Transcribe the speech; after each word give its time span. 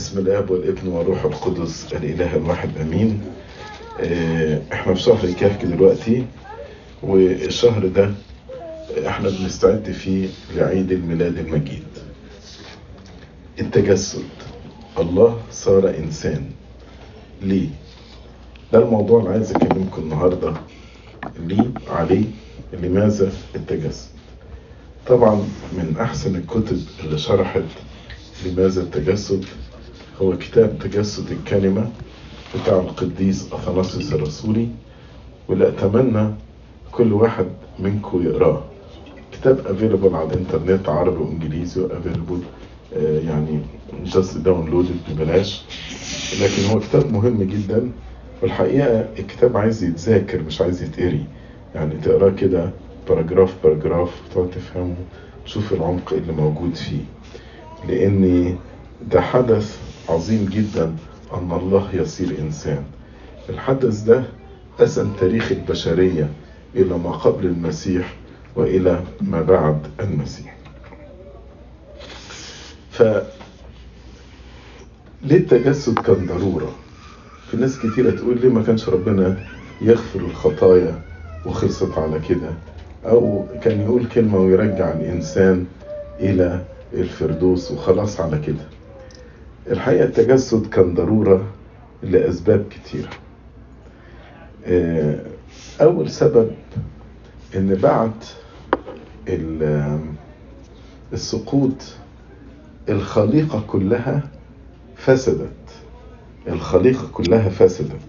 بسم 0.00 0.18
الآب 0.18 0.50
والابن 0.50 0.88
والروح 0.88 1.24
القدس 1.24 1.92
الإله 1.92 2.36
الواحد 2.36 2.78
آمين. 2.78 3.20
آه، 4.00 4.62
إحنا 4.72 4.94
في 4.94 5.00
شهر 5.00 5.24
الكهف 5.24 5.64
دلوقتي 5.64 6.26
والشهر 7.02 7.86
ده 7.86 8.10
إحنا 9.06 9.28
بنستعد 9.28 9.90
فيه 9.90 10.28
لعيد 10.56 10.92
الميلاد 10.92 11.38
المجيد. 11.38 11.82
التجسد 13.60 14.24
الله 14.98 15.38
صار 15.50 15.88
إنسان. 15.98 16.44
ليه؟ 17.42 17.68
ده 18.72 18.78
الموضوع 18.78 19.20
اللي 19.20 19.30
عايز 19.30 19.50
أكلمكم 19.52 20.02
النهارده. 20.02 20.54
ليه؟ 21.38 21.70
عليه؟ 21.88 22.24
لماذا 22.72 23.32
التجسد؟ 23.54 24.08
طبعا 25.06 25.34
من 25.72 25.96
أحسن 26.00 26.36
الكتب 26.36 26.80
اللي 27.04 27.18
شرحت 27.18 27.62
لماذا 28.46 28.82
التجسد. 28.82 29.44
هو 30.22 30.38
كتاب 30.38 30.78
تجسد 30.78 31.30
الكلمة 31.30 31.90
بتاع 32.54 32.78
القديس 32.78 33.52
أثناسيوس 33.52 34.12
الرسولي 34.12 34.68
واللي 35.48 35.68
أتمنى 35.68 36.28
كل 36.92 37.12
واحد 37.12 37.46
منكم 37.78 38.26
يقرأه. 38.26 38.64
كتاب 39.32 39.66
available 39.66 40.14
على 40.14 40.28
الإنترنت 40.28 40.88
عربي 40.88 41.16
وإنجليزي 41.16 41.80
و 41.80 41.86
available 41.86 42.40
يعني 42.96 43.60
just 44.04 44.38
download 44.38 44.84
it 44.84 44.96
ببلاش. 45.10 45.62
لكن 46.42 46.72
هو 46.72 46.80
كتاب 46.80 47.12
مهم 47.12 47.42
جدا. 47.42 47.90
والحقيقة 48.42 49.08
الكتاب 49.18 49.56
عايز 49.56 49.84
يتذاكر 49.84 50.42
مش 50.42 50.60
عايز 50.60 50.82
يتقري. 50.82 51.24
يعني 51.74 51.94
تقراه 51.94 52.30
كده 52.30 52.70
paragraph 53.08 53.54
paragraph 53.64 54.10
وتقعد 54.30 54.50
تفهمه 54.50 54.94
تشوف 55.44 55.72
العمق 55.72 56.12
اللي 56.12 56.32
موجود 56.32 56.74
فيه. 56.74 57.04
لأن 57.88 58.56
ده 59.12 59.20
حدث 59.20 59.78
عظيم 60.10 60.48
جدا 60.52 60.84
أن 61.34 61.52
الله 61.52 61.88
يصير 61.94 62.38
إنسان. 62.38 62.82
الحدث 63.48 64.00
ده 64.02 64.24
قسم 64.78 65.12
تاريخ 65.20 65.52
البشرية 65.52 66.28
إلى 66.74 66.98
ما 66.98 67.10
قبل 67.10 67.46
المسيح 67.46 68.14
وإلى 68.56 69.00
ما 69.20 69.42
بعد 69.42 69.78
المسيح. 70.00 70.56
ف 72.90 73.02
ليه 75.22 75.36
التجسد 75.36 75.98
كان 75.98 76.26
ضرورة. 76.26 76.74
في 77.50 77.56
ناس 77.56 77.78
كتيرة 77.78 78.10
تقول 78.10 78.40
ليه 78.40 78.48
ما 78.48 78.62
كانش 78.62 78.88
ربنا 78.88 79.36
يغفر 79.82 80.20
الخطايا 80.20 81.00
وخلصت 81.46 81.98
على 81.98 82.20
كده؟ 82.28 82.50
أو 83.04 83.46
كان 83.62 83.80
يقول 83.80 84.06
كلمة 84.06 84.38
ويرجع 84.38 84.92
الإنسان 84.92 85.66
إلى 86.20 86.64
الفردوس 86.92 87.70
وخلاص 87.70 88.20
على 88.20 88.38
كده. 88.46 88.79
الحقيقة 89.70 90.04
التجسد 90.04 90.66
كان 90.66 90.94
ضرورة 90.94 91.44
لأسباب 92.02 92.64
كتيرة. 92.70 93.10
أول 95.80 96.10
سبب 96.10 96.50
إن 97.56 97.74
بعد 97.74 98.12
السقوط 101.12 101.94
الخليقة 102.88 103.64
كلها 103.66 104.22
فسدت. 104.96 105.50
الخليقة 106.48 107.08
كلها 107.12 107.48
فسدت. 107.48 108.00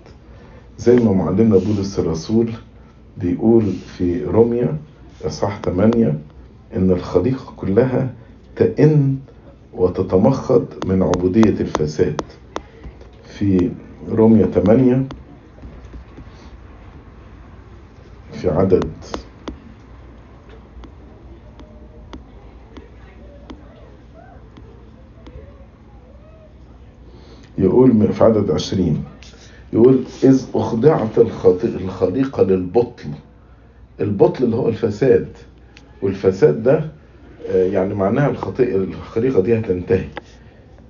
زي 0.77 0.95
ما 0.95 1.11
معلمنا 1.13 1.57
بولس 1.57 1.99
الرسول 1.99 2.51
بيقول 3.17 3.73
في 3.97 4.23
روميا 4.25 4.77
إصحاح 5.25 5.59
8 5.65 6.17
إن 6.75 6.91
الخليقة 6.91 7.53
كلها 7.57 8.13
تئن 8.55 9.17
وتتمخض 9.73 10.65
من 10.85 11.03
عبودية 11.03 11.49
الفساد. 11.61 12.21
في 13.23 13.71
روميا 14.09 14.45
8 14.45 15.03
في 18.33 18.49
عدد 18.49 18.89
يقول 27.57 28.13
في 28.13 28.23
عدد 28.23 28.51
عشرين 28.51 29.03
يقول 29.73 30.03
إذ 30.23 30.45
أخضعت 30.55 31.17
الخليقة 31.63 32.43
للبطل. 32.43 33.09
البطل 33.99 34.43
اللي 34.43 34.55
هو 34.55 34.67
الفساد. 34.69 35.27
والفساد 36.01 36.63
ده 36.63 36.91
يعني 37.49 37.93
معناها 37.93 38.29
الخطيئة 38.29 38.75
الخليقة 38.75 39.41
دي 39.41 39.59
هتنتهي. 39.59 40.05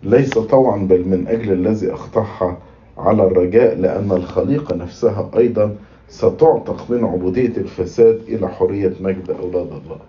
ليس 0.03 0.29
طوعا 0.38 0.78
بل 0.78 1.07
من 1.07 1.28
أجل 1.28 1.51
الذي 1.53 1.94
أخطأها 1.94 2.57
على 2.97 3.23
الرجاء 3.23 3.75
لأن 3.79 4.12
الخليقة 4.12 4.75
نفسها 4.75 5.31
أيضا 5.38 5.75
ستعتق 6.09 6.85
من 6.91 7.03
عبودية 7.03 7.57
الفساد 7.57 8.22
إلى 8.28 8.47
حرية 8.50 8.94
مجد 9.01 9.29
أولاد 9.29 9.67
الله. 9.72 10.00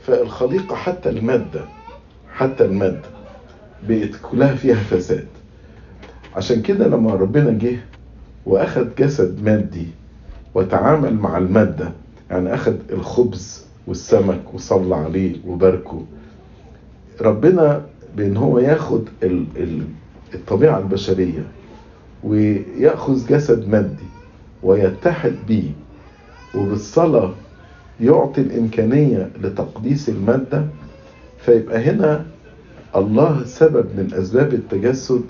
فالخليقة 0.00 0.74
حتى 0.76 1.08
المادة 1.10 1.64
حتى 2.34 2.64
المادة 2.64 3.08
بقت 3.88 4.10
كلها 4.30 4.54
فيها 4.54 4.74
فساد. 4.76 5.26
عشان 6.36 6.62
كده 6.62 6.86
لما 6.88 7.14
ربنا 7.14 7.50
جه 7.50 7.76
واخد 8.46 8.94
جسد 8.98 9.42
مادي 9.44 9.86
وتعامل 10.54 11.14
مع 11.14 11.38
المادة 11.38 11.92
يعني 12.30 12.54
اخد 12.54 12.76
الخبز 12.92 13.66
والسمك 13.90 14.54
وصلى 14.54 14.94
عليه 14.96 15.36
وباركه. 15.46 16.02
ربنا 17.20 17.86
بأن 18.16 18.36
هو 18.36 18.58
ياخد 18.58 19.04
الطبيعة 20.34 20.78
البشرية 20.78 21.44
ويأخذ 22.24 23.26
جسد 23.28 23.68
مادي 23.68 24.08
ويتحد 24.62 25.34
بيه 25.48 25.70
وبالصلاة 26.54 27.32
يعطي 28.00 28.40
الإمكانية 28.40 29.30
لتقديس 29.42 30.08
المادة 30.08 30.66
فيبقى 31.38 31.84
هنا 31.90 32.26
الله 32.96 33.44
سبب 33.44 33.86
من 33.96 34.14
أسباب 34.14 34.54
التجسد 34.54 35.22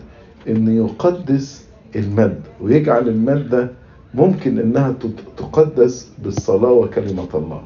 أن 0.49 0.77
يقدس 0.77 1.65
المادة 1.97 2.51
ويجعل 2.61 3.09
المادة 3.09 3.69
ممكن 4.15 4.59
أنها 4.59 4.95
تقدس 5.37 6.09
بالصلاة 6.25 6.73
وكلمة 6.73 7.29
الله. 7.35 7.63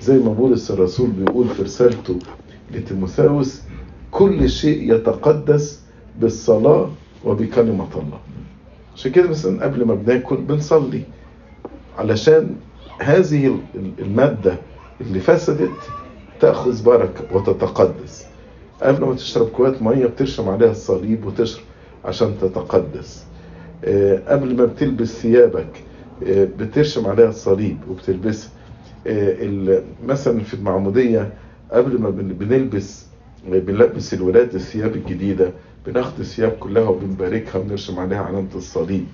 زي 0.00 0.18
ما 0.18 0.32
بولس 0.32 0.70
الرسول 0.70 1.10
بيقول 1.10 1.48
في 1.48 1.62
رسالته 1.62 2.18
لتيموثاوس 2.74 3.62
كل 4.10 4.50
شيء 4.50 4.94
يتقدس 4.94 5.80
بالصلاة 6.20 6.90
وبكلمة 7.24 7.88
الله. 7.96 8.20
عشان 8.94 9.12
كده 9.12 9.28
مثلا 9.28 9.64
قبل 9.64 9.84
ما 9.84 9.94
بناكل 9.94 10.36
بنصلي 10.36 11.02
علشان 11.98 12.56
هذه 12.98 13.56
المادة 13.98 14.56
اللي 15.00 15.20
فسدت 15.20 15.70
تأخذ 16.40 16.84
بركة 16.84 17.36
وتتقدس. 17.36 18.26
قبل 18.82 19.04
ما 19.04 19.14
تشرب 19.14 19.48
كوباية 19.48 19.82
مية 19.82 20.06
بترشم 20.06 20.48
عليها 20.48 20.70
الصليب 20.70 21.26
وتشرب 21.26 21.62
عشان 22.04 22.34
تتقدس. 22.40 23.24
قبل 24.28 24.56
ما 24.56 24.64
بتلبس 24.64 25.08
ثيابك 25.08 25.82
بترشم 26.58 27.06
عليها 27.06 27.28
الصليب 27.28 27.78
وبتلبسها. 27.90 28.50
مثلا 30.06 30.40
في 30.40 30.54
المعمودية 30.54 31.32
قبل 31.70 32.00
ما 32.00 32.10
بنلبس 32.10 33.06
بنلبس 33.48 34.14
الولاد 34.14 34.54
الثياب 34.54 34.96
الجديدة 34.96 35.52
بناخد 35.86 36.20
الثياب 36.20 36.50
كلها 36.50 36.88
وبنباركها 36.88 37.58
ونرشم 37.58 37.98
عليها 37.98 38.18
علامة 38.18 38.48
الصليب 38.54 39.06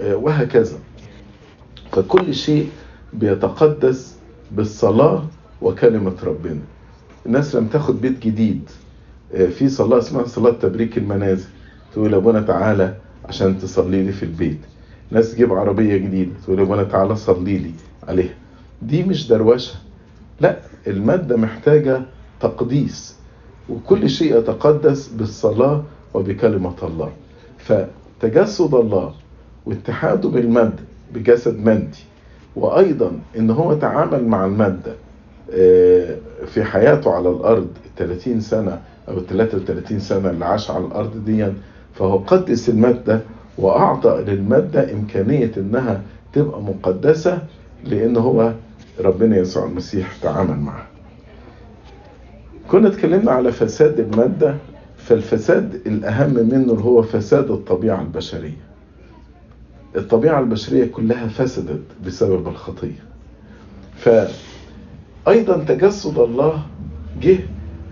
وهكذا. 0.00 0.78
فكل 1.92 2.34
شيء 2.34 2.68
بيتقدس 3.12 4.16
بالصلاة 4.52 5.24
وكلمة 5.62 6.14
ربنا. 6.24 6.60
الناس 7.26 7.56
لما 7.56 7.68
تاخد 7.72 8.00
بيت 8.00 8.18
جديد 8.18 8.70
في 9.30 9.68
صلاة 9.68 9.98
اسمها 9.98 10.24
صلاة 10.24 10.52
تبريك 10.52 10.98
المنازل. 10.98 11.48
تقول 11.92 12.14
ابونا 12.14 12.40
تعالى 12.40 12.96
عشان 13.24 13.58
تصلي 13.58 14.02
لي 14.02 14.12
في 14.12 14.22
البيت. 14.22 14.58
ناس 15.10 15.32
تجيب 15.32 15.52
عربية 15.52 15.96
جديدة 15.96 16.30
تقول 16.44 16.60
ابونا 16.60 16.84
تعالى 16.84 17.16
صلي 17.16 17.58
لي 17.58 17.70
عليها. 18.08 18.34
دي 18.82 19.02
مش 19.02 19.28
دروشة. 19.28 19.74
لا 20.40 20.56
المادة 20.86 21.36
محتاجة 21.36 22.00
تقديس 22.40 23.16
وكل 23.68 24.10
شيء 24.10 24.38
يتقدس 24.38 25.08
بالصلاة 25.08 25.82
وبكلمة 26.14 26.74
الله. 26.82 27.12
فتجسد 27.58 28.74
الله 28.74 29.12
واتحاده 29.66 30.28
بالمادة 30.28 30.82
بجسد 31.14 31.58
مادي 31.64 32.04
وأيضا 32.56 33.12
إن 33.38 33.50
هو 33.50 33.74
تعامل 33.74 34.24
مع 34.24 34.44
المادة 34.44 34.92
في 36.46 36.64
حياته 36.64 37.10
على 37.10 37.28
الأرض 37.30 37.68
30 37.96 38.40
سنة 38.40 38.80
أو 39.08 39.20
33 39.20 40.00
سنة 40.00 40.30
اللي 40.30 40.44
عاش 40.44 40.70
على 40.70 40.84
الأرض 40.84 41.24
دي 41.24 41.52
فهو 41.94 42.16
قدس 42.18 42.68
المادة 42.68 43.20
وأعطى 43.58 44.24
للمادة 44.28 44.92
إمكانية 44.92 45.52
إنها 45.56 46.02
تبقى 46.32 46.62
مقدسة 46.62 47.38
لأن 47.86 48.16
هو 48.16 48.52
ربنا 49.00 49.36
يسوع 49.36 49.64
المسيح 49.66 50.16
تعامل 50.22 50.56
معها 50.58 50.86
كنا 52.70 52.88
اتكلمنا 52.88 53.30
على 53.30 53.52
فساد 53.52 54.00
المادة 54.00 54.56
فالفساد 54.96 55.74
الأهم 55.86 56.34
منه 56.34 56.72
اللي 56.72 56.84
هو 56.84 57.02
فساد 57.02 57.50
الطبيعة 57.50 58.00
البشرية. 58.02 58.64
الطبيعة 59.96 60.40
البشرية 60.40 60.84
كلها 60.84 61.28
فسدت 61.28 61.82
بسبب 62.06 62.48
الخطية. 62.48 63.04
فأيضا 63.96 65.64
تجسد 65.68 66.18
الله 66.18 66.62
جه 67.22 67.38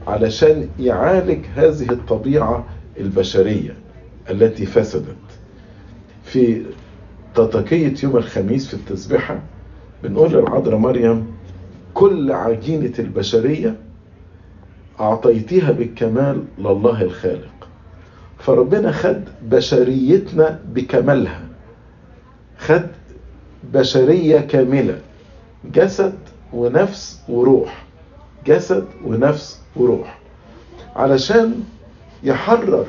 علشان 0.07 0.69
يعالج 0.79 1.45
هذه 1.57 1.91
الطبيعة 1.93 2.65
البشرية 3.01 3.75
التي 4.31 4.67
فسدت. 4.67 5.17
في 6.25 6.63
تطاكية 7.35 7.95
يوم 8.03 8.17
الخميس 8.17 8.69
في 8.69 8.75
التسبيحة 8.75 9.39
بنقول 10.03 10.33
للعذراء 10.33 10.79
مريم 10.79 11.27
كل 11.95 12.33
عجينة 12.33 12.93
البشرية 12.99 13.77
أعطيتها 15.01 15.73
بالكمال 15.73 16.45
لله 16.59 17.03
الخالق. 17.03 17.69
فربنا 18.39 18.93
خد 18.93 19.23
بشريتنا 19.43 20.61
بكمالها. 20.75 21.41
خد 22.59 22.87
بشرية 23.75 24.39
كاملة 24.39 24.99
جسد 25.75 26.15
ونفس 26.53 27.21
وروح. 27.29 27.85
جسد 28.47 28.85
ونفس 29.05 29.61
وروح. 29.77 30.19
علشان 30.97 31.55
يحرر 32.23 32.87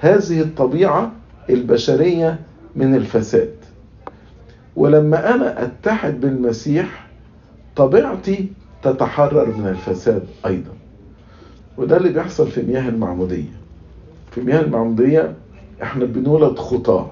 هذه 0.00 0.40
الطبيعة 0.40 1.12
البشرية 1.50 2.38
من 2.76 2.94
الفساد. 2.94 3.54
ولما 4.76 5.34
أنا 5.34 5.62
أتحد 5.64 6.20
بالمسيح 6.20 7.06
طبيعتي 7.76 8.46
تتحرر 8.82 9.46
من 9.58 9.66
الفساد 9.66 10.22
أيضا. 10.46 10.70
وده 11.78 11.96
اللي 11.96 12.08
بيحصل 12.08 12.48
في 12.50 12.62
مياه 12.62 12.88
المعمودية. 12.88 13.52
في 14.30 14.40
مياه 14.40 14.60
المعمودية 14.60 15.34
إحنا 15.82 16.04
بنولد 16.04 16.58
خطاة 16.58 17.10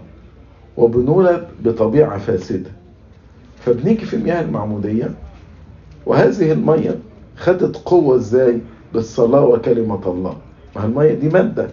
وبنولد 0.77 1.49
بطبيعة 1.65 2.19
فاسدة. 2.19 2.71
فبنيجي 3.61 4.05
في 4.07 4.17
المياه 4.17 4.41
المعمودية 4.43 5.11
وهذه 6.07 6.53
المية 6.53 6.99
خدت 7.37 7.77
قوة 7.77 8.17
إزاي؟ 8.17 8.61
بالصلاة 8.95 9.45
وكلمة 9.45 10.11
الله. 10.11 10.37
ما 10.77 10.85
المية 10.85 11.15
دي 11.15 11.29
مادة 11.29 11.69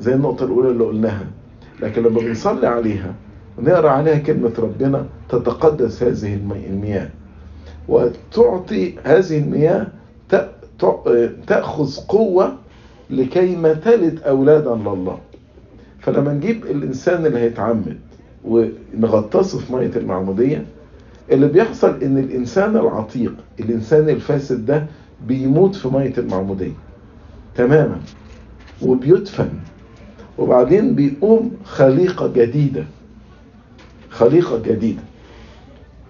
زي 0.00 0.14
النقطة 0.14 0.44
الأولى 0.44 0.68
اللي 0.70 0.84
قلناها. 0.84 1.26
لكن 1.82 2.02
لما 2.02 2.20
بنصلي 2.20 2.66
عليها 2.66 3.14
ونقرأ 3.58 3.90
عليها 3.90 4.18
كلمة 4.18 4.52
ربنا 4.58 5.06
تتقدس 5.28 6.02
هذه 6.02 6.34
المياه. 6.70 7.08
وتعطي 7.88 8.94
هذه 9.04 9.38
المياه 9.38 9.86
تأخذ 11.46 11.96
قوة 12.08 12.52
لكي 13.10 13.56
ما 13.56 13.72
تلد 13.74 14.20
أولادا 14.22 14.74
لله. 14.74 15.18
فلما 16.00 16.32
نجيب 16.32 16.64
الإنسان 16.66 17.26
اللي 17.26 17.38
هيتعمد 17.38 17.96
ونغطسه 18.44 19.58
في 19.58 19.72
مية 19.72 19.90
المعمودية 19.96 20.64
اللي 21.32 21.48
بيحصل 21.48 22.02
إن 22.02 22.18
الإنسان 22.18 22.76
العتيق 22.76 23.34
الإنسان 23.60 24.08
الفاسد 24.08 24.66
ده 24.66 24.86
بيموت 25.26 25.74
في 25.74 25.88
مية 25.88 26.12
المعمودية. 26.18 26.72
تماما. 27.54 28.00
وبيدفن. 28.82 29.48
وبعدين 30.38 30.94
بيقوم 30.94 31.50
خليقة 31.64 32.32
جديدة. 32.32 32.84
خليقة 34.16 34.58
جديدة. 34.58 35.02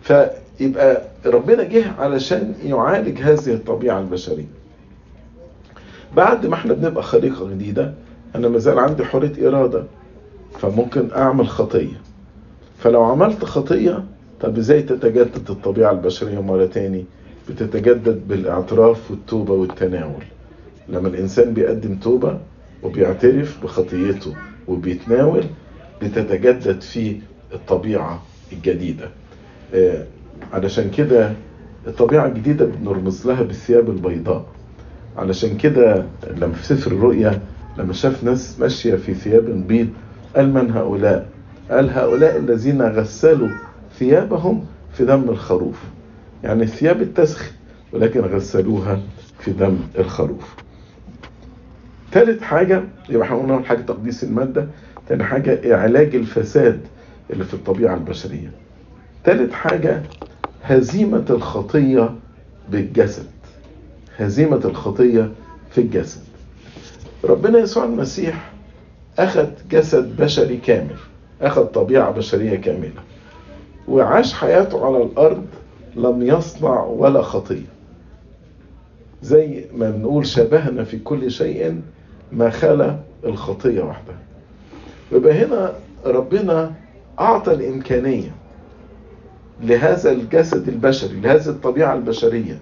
فيبقى 0.02 1.02
ربنا 1.26 1.62
جه 1.62 1.92
علشان 1.98 2.54
يعالج 2.64 3.18
هذه 3.22 3.52
الطبيعة 3.54 4.00
البشرية. 4.00 4.46
بعد 6.16 6.46
ما 6.46 6.54
إحنا 6.54 6.74
بنبقى 6.74 7.02
خليقة 7.02 7.48
جديدة 7.50 7.94
أنا 8.34 8.48
مازال 8.48 8.78
عندي 8.78 9.04
حرية 9.04 9.48
إرادة 9.48 9.84
فممكن 10.60 11.08
أعمل 11.16 11.48
خطية. 11.48 12.00
فلو 12.78 13.02
عملت 13.02 13.44
خطية 13.44 14.04
طب 14.40 14.58
إزاي 14.58 14.82
تتجدد 14.82 15.50
الطبيعة 15.50 15.90
البشرية 15.92 16.40
مرة 16.42 16.66
تاني؟ 16.66 17.04
بتتجدد 17.48 18.28
بالأعتراف 18.28 19.10
والتوبة 19.10 19.52
والتناول. 19.54 20.24
لما 20.88 21.08
الإنسان 21.08 21.54
بيقدم 21.54 21.94
توبة 21.96 22.38
وبيعترف 22.82 23.64
بخطيته 23.64 24.34
وبيتناول 24.68 25.44
بتتجدد 26.02 26.80
فيه 26.80 27.20
الطبيعة 27.56 28.22
الجديدة. 28.52 29.08
آه 29.74 30.04
علشان 30.52 30.90
كده 30.90 31.32
الطبيعة 31.86 32.26
الجديدة 32.26 32.64
بنرمز 32.64 33.26
لها 33.26 33.42
بالثياب 33.42 33.90
البيضاء. 33.90 34.46
علشان 35.16 35.56
كده 35.56 36.06
لما 36.36 36.52
في 36.52 36.66
سفر 36.66 36.92
الرؤيا 36.92 37.40
لما 37.78 37.92
شاف 37.92 38.24
ناس 38.24 38.60
ماشية 38.60 38.94
في 38.94 39.14
ثياب 39.14 39.66
بيض 39.68 39.88
قال 40.36 40.52
من 40.54 40.70
هؤلاء؟ 40.70 41.28
قال 41.70 41.90
هؤلاء 41.90 42.36
الذين 42.36 42.82
غسلوا 42.82 43.48
ثيابهم 43.98 44.64
في 44.92 45.04
دم 45.04 45.22
الخروف. 45.28 45.82
يعني 46.44 46.62
الثياب 46.62 47.02
اتسخ 47.02 47.50
ولكن 47.92 48.20
غسلوها 48.20 49.00
في 49.38 49.50
دم 49.50 49.78
الخروف. 49.98 50.54
ثالث 52.12 52.42
حاجة 52.42 52.82
يبقى 53.08 53.26
إحنا 53.26 53.36
قلنا 53.36 53.62
حاجة 53.62 53.80
تقديس 53.80 54.24
المادة. 54.24 54.66
تاني 55.08 55.24
حاجة 55.24 55.76
علاج 55.76 56.14
الفساد. 56.16 56.80
اللي 57.30 57.44
في 57.44 57.54
الطبيعة 57.54 57.94
البشرية. 57.94 58.50
ثالث 59.24 59.52
حاجة 59.52 60.02
هزيمة 60.62 61.24
الخطية 61.30 62.14
بالجسد. 62.70 63.26
هزيمة 64.16 64.60
الخطية 64.64 65.30
في 65.70 65.80
الجسد. 65.80 66.20
ربنا 67.24 67.58
يسوع 67.58 67.84
المسيح 67.84 68.52
أخذ 69.18 69.48
جسد 69.70 70.16
بشري 70.16 70.56
كامل 70.56 70.96
أخذ 71.42 71.64
طبيعة 71.64 72.10
بشرية 72.10 72.56
كاملة 72.56 73.02
وعاش 73.88 74.34
حياته 74.34 74.86
على 74.86 75.02
الأرض 75.02 75.46
لم 75.96 76.22
يصنع 76.22 76.84
ولا 76.84 77.22
خطية. 77.22 77.66
زي 79.22 79.64
ما 79.74 79.90
بنقول 79.90 80.26
شبهنا 80.26 80.84
في 80.84 80.98
كل 80.98 81.30
شيء 81.30 81.80
ما 82.32 82.50
خلا 82.50 82.96
الخطية 83.24 83.82
وحدها 83.82 84.18
يبقى 85.12 85.44
هنا 85.44 85.72
ربنا 86.06 86.72
أعطى 87.20 87.52
الإمكانية 87.52 88.34
لهذا 89.60 90.12
الجسد 90.12 90.68
البشري 90.68 91.20
لهذه 91.20 91.48
الطبيعة 91.48 91.94
البشرية 91.94 92.58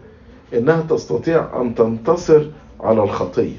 إنها 0.54 0.80
تستطيع 0.82 1.60
أن 1.60 1.74
تنتصر 1.74 2.46
على 2.80 3.02
الخطية 3.02 3.56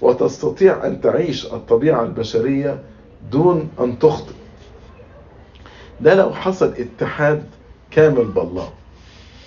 وتستطيع 0.00 0.86
أن 0.86 1.00
تعيش 1.00 1.46
الطبيعة 1.46 2.02
البشرية 2.02 2.82
دون 3.32 3.68
أن 3.80 3.98
تخطئ. 3.98 4.34
ده 6.00 6.14
لو 6.14 6.30
حصل 6.30 6.74
اتحاد 6.78 7.44
كامل 7.90 8.24
بالله. 8.24 8.68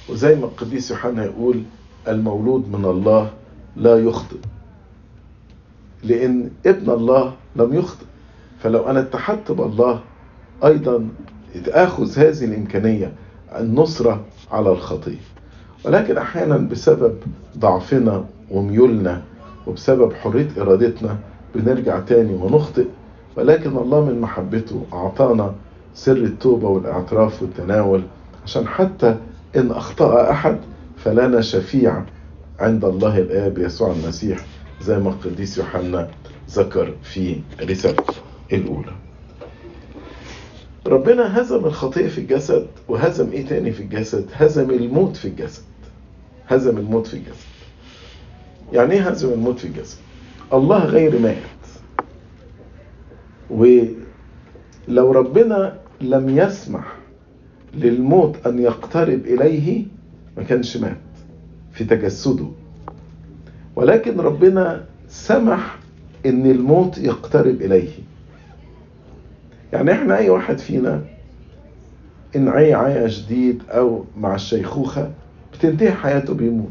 وزي 0.10 0.36
ما 0.36 0.46
القديس 0.46 0.92
يوحنا 0.92 1.26
يقول 1.26 1.64
المولود 2.08 2.72
من 2.76 2.86
الله 2.86 3.32
لا 3.76 3.98
يخطئ. 3.98 4.38
لأن 6.04 6.52
ابن 6.66 6.90
الله 6.92 7.34
لم 7.56 7.74
يخطئ. 7.74 8.06
فلو 8.60 8.90
أنا 8.90 9.00
اتحدت 9.00 9.52
بالله 9.52 10.00
أيضا 10.64 11.08
تأخذ 11.66 12.20
هذه 12.20 12.46
الإمكانية 12.46 13.14
النصرة 13.60 14.22
على 14.52 14.72
الخطية 14.72 15.18
ولكن 15.86 16.18
أحيانا 16.18 16.58
بسبب 16.58 17.16
ضعفنا 17.58 18.26
وميولنا 18.52 19.22
وبسبب 19.68 20.14
حرية 20.14 20.48
إرادتنا 20.58 21.18
بنرجع 21.56 22.00
تاني 22.00 22.34
ونخطئ. 22.34 22.86
ولكن 23.38 23.78
الله 23.78 24.06
من 24.06 24.22
محبته 24.22 24.84
أعطانا 24.94 25.54
سر 25.94 26.12
التوبة 26.18 26.68
والإعتراف 26.70 27.42
والتناول 27.42 28.02
عشان 28.44 28.68
حتى 28.68 29.16
إن 29.56 29.72
أخطأ 29.72 30.32
أحد 30.32 30.58
فلنا 30.98 31.42
شفيع 31.42 32.04
عند 32.60 32.86
الله 32.86 33.18
الآب 33.20 33.58
يسوع 33.58 33.92
المسيح 33.92 34.40
زي 34.82 35.00
ما 35.00 35.10
القديس 35.10 35.58
يوحنا 35.58 36.08
ذكر 36.50 36.94
في 37.04 37.42
رسالته 37.62 38.14
الأولى. 38.54 38.92
ربنا 40.88 41.42
هزم 41.42 41.66
الخطية 41.66 42.08
في 42.08 42.18
الجسد 42.18 42.68
وهزم 42.88 43.32
إيه 43.32 43.46
تاني 43.46 43.72
في 43.72 43.84
الجسد؟ 43.84 44.26
هزم 44.34 44.70
الموت 44.70 45.16
في 45.18 45.28
الجسد. 45.28 45.64
هزم 46.48 46.78
الموت 46.78 47.08
في 47.08 47.14
الجسد. 47.14 47.46
يعني 48.74 48.94
إيه 48.94 49.10
هزم 49.10 49.34
الموت 49.34 49.60
في 49.60 49.68
الجسد؟ 49.68 49.98
الله 50.54 50.86
غير 50.86 51.20
مات. 51.20 51.36
ولو 53.50 55.12
ربنا 55.12 55.78
لم 56.02 56.30
يسمح 56.38 56.96
للموت 57.74 58.48
أن 58.48 58.60
يقترب 58.60 59.26
إليه 59.26 59.86
ما 60.38 60.44
كانش 60.44 60.78
مات 60.78 60.98
في 61.74 61.84
تجسده. 61.84 62.48
ولكن 63.76 64.20
ربنا 64.20 64.86
سمح 65.10 65.80
إن 66.26 66.46
الموت 66.52 66.98
يقترب 66.98 67.62
إليه. 67.62 67.90
يعني 69.76 69.92
إحنا 69.92 70.18
أي 70.18 70.30
واحد 70.30 70.60
فينا 70.60 71.02
إن 72.36 72.50
عي 72.50 72.74
عيا 72.74 73.08
شديد 73.08 73.64
أو 73.70 74.06
مع 74.18 74.36
الشيخوخة 74.36 75.12
بتنتهي 75.54 75.92
حياته 75.92 76.34
بيموت. 76.34 76.70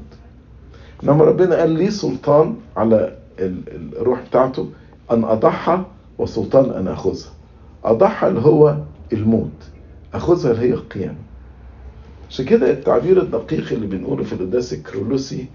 انما 1.05 1.25
ربنا 1.25 1.57
قال 1.57 1.71
لي 1.71 1.91
سلطان 1.91 2.57
على 2.77 3.17
الروح 3.39 4.21
بتاعته 4.29 4.71
أن 5.11 5.25
أضحى 5.25 5.85
وسلطان 6.19 6.71
أن 6.71 6.89
أخذها. 6.89 7.31
أضحى 7.85 8.29
اللي 8.29 8.41
هو 8.41 8.77
الموت 9.13 9.51
أخذها 10.15 10.53
اللي 10.53 10.69
هي 10.69 10.73
القيامة. 10.75 11.19
عشان 12.31 12.45
كده 12.45 12.71
التعبير 12.71 13.23
الدقيق 13.23 13.73
اللي 13.73 13.87
بنقوله 13.87 14.25
في 14.25 14.33
القداس 14.33 14.73
الكرولوسي 14.73 15.47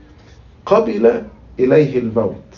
قبل 0.66 1.22
إليه 1.60 2.00
الموت 2.00 2.56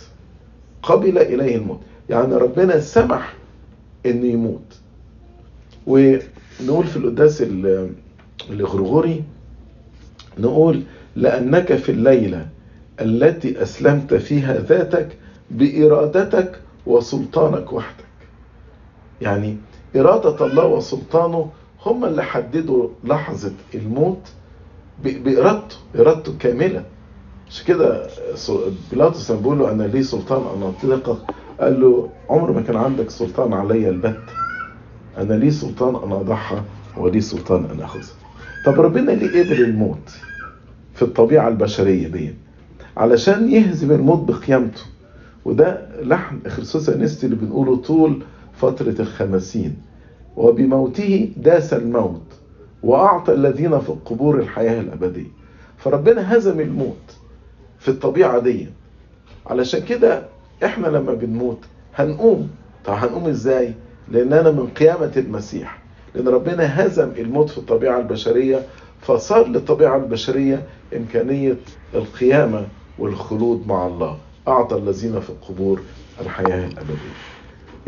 قبل 0.83 1.17
إليه 1.17 1.55
الموت. 1.55 1.79
يعني 2.10 2.36
ربنا 2.36 2.79
سمح 2.79 3.33
إنه 4.05 4.25
يموت. 4.25 4.70
ونقول 5.88 6.88
في 6.88 6.97
القداس 6.97 7.43
الغرغوري 8.50 9.23
نقول 10.38 10.83
لأنك 11.15 11.75
في 11.75 11.89
الليلة 11.91 12.47
التي 13.01 13.61
أسلمت 13.61 14.13
فيها 14.13 14.59
ذاتك 14.59 15.17
بإرادتك 15.51 16.59
وسلطانك 16.85 17.73
وحدك. 17.73 18.03
يعني 19.21 19.57
إرادة 19.95 20.45
الله 20.45 20.67
وسلطانه 20.67 21.50
هم 21.85 22.05
اللي 22.05 22.23
حددوا 22.23 22.89
لحظة 23.03 23.51
الموت 23.75 24.27
بإرادته 25.03 25.75
إرادته 25.95 26.33
كاملة. 26.39 26.83
مش 27.50 27.63
كده 27.63 28.07
بيلاطس 28.91 29.31
لما 29.31 29.39
بيقول 29.41 29.59
له 29.59 29.71
أنا 29.71 29.83
لي 29.83 30.03
سلطان 30.03 30.57
أن 30.57 30.63
أطلقك 30.63 31.17
قال 31.59 31.81
له 31.81 32.09
عمر 32.29 32.51
ما 32.51 32.61
كان 32.61 32.75
عندك 32.75 33.09
سلطان 33.09 33.53
عليا 33.53 33.89
البت. 33.89 34.19
أنا 35.17 35.33
لي 35.33 35.51
سلطان 35.51 35.95
أن 35.95 36.11
أضحى 36.11 36.61
ولي 36.97 37.21
سلطان 37.21 37.65
أن 37.65 37.81
أخذها 37.81 38.03
طب 38.65 38.79
ربنا 38.81 39.11
ليه 39.11 39.43
قبل 39.43 39.61
الموت 39.61 40.09
في 40.93 41.01
الطبيعة 41.01 41.47
البشرية 41.47 42.07
دي؟ 42.07 42.33
علشان 42.97 43.51
يهزم 43.51 43.91
الموت 43.91 44.19
بقيامته. 44.31 44.81
وده 45.45 45.87
لحن 46.03 46.39
خرسوس 46.47 46.89
أنستي 46.89 47.25
اللي 47.25 47.35
بنقوله 47.37 47.75
طول 47.75 48.23
فترة 48.53 48.95
الخمسين. 49.01 49.75
وبموته 50.37 51.31
داس 51.37 51.73
الموت 51.73 52.21
وأعطى 52.83 53.33
الذين 53.33 53.79
في 53.79 53.89
القبور 53.89 54.39
الحياة 54.39 54.81
الأبدية. 54.81 55.27
فربنا 55.77 56.37
هزم 56.37 56.59
الموت 56.59 57.15
في 57.79 57.87
الطبيعة 57.89 58.39
دي. 58.39 58.67
علشان 59.47 59.81
كده 59.83 60.23
إحنا 60.63 60.87
لما 60.87 61.13
بنموت 61.13 61.59
هنقوم. 61.95 62.49
طب 62.85 62.93
هنقوم 62.93 63.27
إزاي؟ 63.27 63.73
لاننا 64.12 64.51
من 64.51 64.67
قيامة 64.67 65.12
المسيح. 65.17 65.77
لأن 66.15 66.27
ربنا 66.27 66.86
هزم 66.86 67.10
الموت 67.17 67.50
في 67.50 67.58
الطبيعة 67.58 68.00
البشرية 68.00 68.60
فصار 69.01 69.48
للطبيعة 69.48 69.98
البشرية 69.98 70.63
إمكانية 70.98 71.55
القيامة 71.96 72.67
والخلود 73.00 73.67
مع 73.67 73.88
الله. 73.88 74.17
أعطى 74.48 74.75
الذين 74.77 75.20
في 75.20 75.29
القبور 75.29 75.81
الحياة 76.22 76.67
الأبدية. 76.67 77.13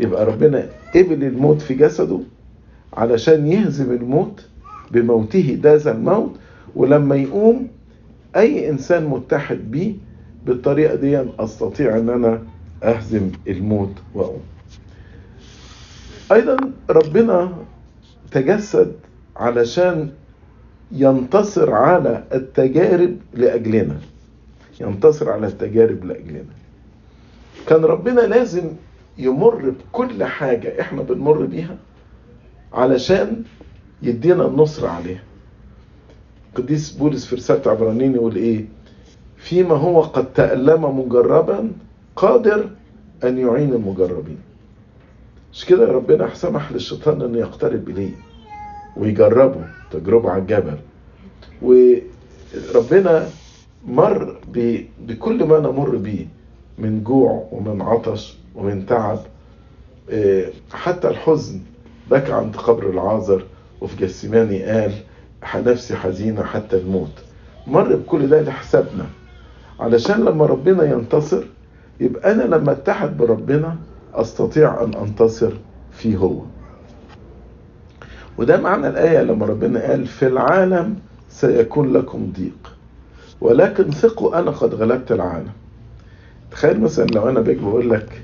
يبقى 0.00 0.24
ربنا 0.24 0.68
قبل 0.94 1.24
الموت 1.24 1.62
في 1.62 1.74
جسده 1.74 2.20
علشان 2.94 3.46
يهزم 3.46 3.92
الموت 3.92 4.44
بموته. 4.90 5.58
داز 5.62 5.88
الموت. 5.88 6.32
ولما 6.76 7.16
يقوم 7.16 7.68
أي 8.36 8.70
إنسان 8.70 9.04
متحد 9.04 9.70
بيه 9.70 9.94
بالطريقة 10.46 10.94
دي 10.94 11.24
أستطيع 11.38 11.98
إن 11.98 12.08
أنا 12.10 12.42
أهزم 12.82 13.30
الموت 13.48 13.92
وأقوم. 14.14 14.40
أيضا 16.32 16.56
ربنا 16.90 17.52
تجسد 18.30 18.92
علشان 19.36 20.10
ينتصر 20.92 21.72
على 21.74 22.24
التجارب 22.34 23.16
لأجلنا. 23.34 23.96
ينتصر 24.80 25.30
على 25.30 25.46
التجارب 25.46 26.04
لأجلنا. 26.04 26.44
كان 27.66 27.84
ربنا 27.84 28.20
لازم 28.20 28.70
يمر 29.18 29.70
بكل 29.70 30.24
حاجة 30.24 30.80
إحنا 30.80 31.02
بنمر 31.02 31.44
بيها 31.46 31.76
علشان 32.72 33.42
يدينا 34.02 34.46
النصر 34.46 34.86
عليها. 34.86 35.22
قديس 36.54 36.90
بولس 36.90 37.26
في 37.26 37.36
رسالة 37.36 37.70
عبرانيين 37.70 38.14
يقول 38.14 38.36
إيه؟ 38.36 38.64
فيما 39.36 39.74
هو 39.74 40.00
قد 40.00 40.32
تألم 40.32 41.00
مجربا 41.00 41.70
قادر 42.16 42.70
أن 43.24 43.38
يعين 43.38 43.72
المجربين. 43.72 44.38
مش 45.54 45.64
كده 45.64 45.86
ربنا؟ 45.92 46.34
سمح 46.34 46.72
للشيطان 46.72 47.22
إنه 47.22 47.38
يقترب 47.38 47.88
إليه 47.88 48.12
ويجربه 48.96 49.64
تجربة 49.90 50.30
على 50.30 50.42
الجبل. 50.42 50.76
وربنا 51.62 53.28
مر 53.86 54.36
بكل 55.06 55.44
ما 55.44 55.58
نمر 55.58 55.96
بيه 55.96 56.26
من 56.78 57.04
جوع 57.04 57.48
ومن 57.52 57.82
عطش 57.82 58.36
ومن 58.54 58.86
تعب. 58.86 59.18
حتى 60.72 61.08
الحزن 61.08 61.60
بكى 62.10 62.32
عند 62.32 62.56
قبر 62.56 62.90
العازر 62.90 63.44
وفي 63.80 63.96
جسماني 64.06 64.62
قال 64.62 64.92
نفسي 65.54 65.96
حزينة 65.96 66.42
حتى 66.42 66.76
الموت. 66.76 67.12
مر 67.66 67.96
بكل 67.96 68.26
ده 68.28 68.42
لحسابنا. 68.42 69.06
علشان 69.80 70.24
لما 70.24 70.46
ربنا 70.46 70.84
ينتصر 70.84 71.44
يبقى 72.00 72.32
أنا 72.32 72.42
لما 72.42 72.72
أتحد 72.72 73.16
بربنا 73.16 73.76
أستطيع 74.14 74.82
أن 74.84 74.94
أنتصر 74.94 75.52
فيه 75.92 76.16
هو. 76.16 76.40
وده 78.38 78.60
معنى 78.60 78.88
الآية 78.88 79.22
لما 79.22 79.46
ربنا 79.46 79.80
قال 79.90 80.06
في 80.06 80.26
العالم 80.26 80.96
سيكون 81.28 81.92
لكم 81.92 82.32
ضيق 82.36 82.76
ولكن 83.40 83.90
ثقوا 83.90 84.38
أنا 84.38 84.50
قد 84.50 84.74
غلبت 84.74 85.12
العالم. 85.12 85.52
تخيل 86.50 86.80
مثلا 86.80 87.04
لو 87.06 87.28
أنا 87.28 87.40
باجي 87.40 87.60
بقول 87.60 87.90
لك 87.90 88.22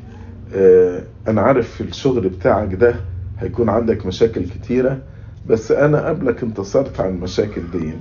آه 0.54 1.02
أنا 1.28 1.40
عارف 1.40 1.70
في 1.70 1.80
الشغل 1.80 2.28
بتاعك 2.28 2.74
ده 2.74 2.94
هيكون 3.38 3.68
عندك 3.68 4.06
مشاكل 4.06 4.44
كتيرة 4.44 4.98
بس 5.46 5.72
أنا 5.72 6.08
قبلك 6.08 6.42
انتصرت 6.42 7.00
على 7.00 7.08
المشاكل 7.10 7.62
دي. 7.72 7.92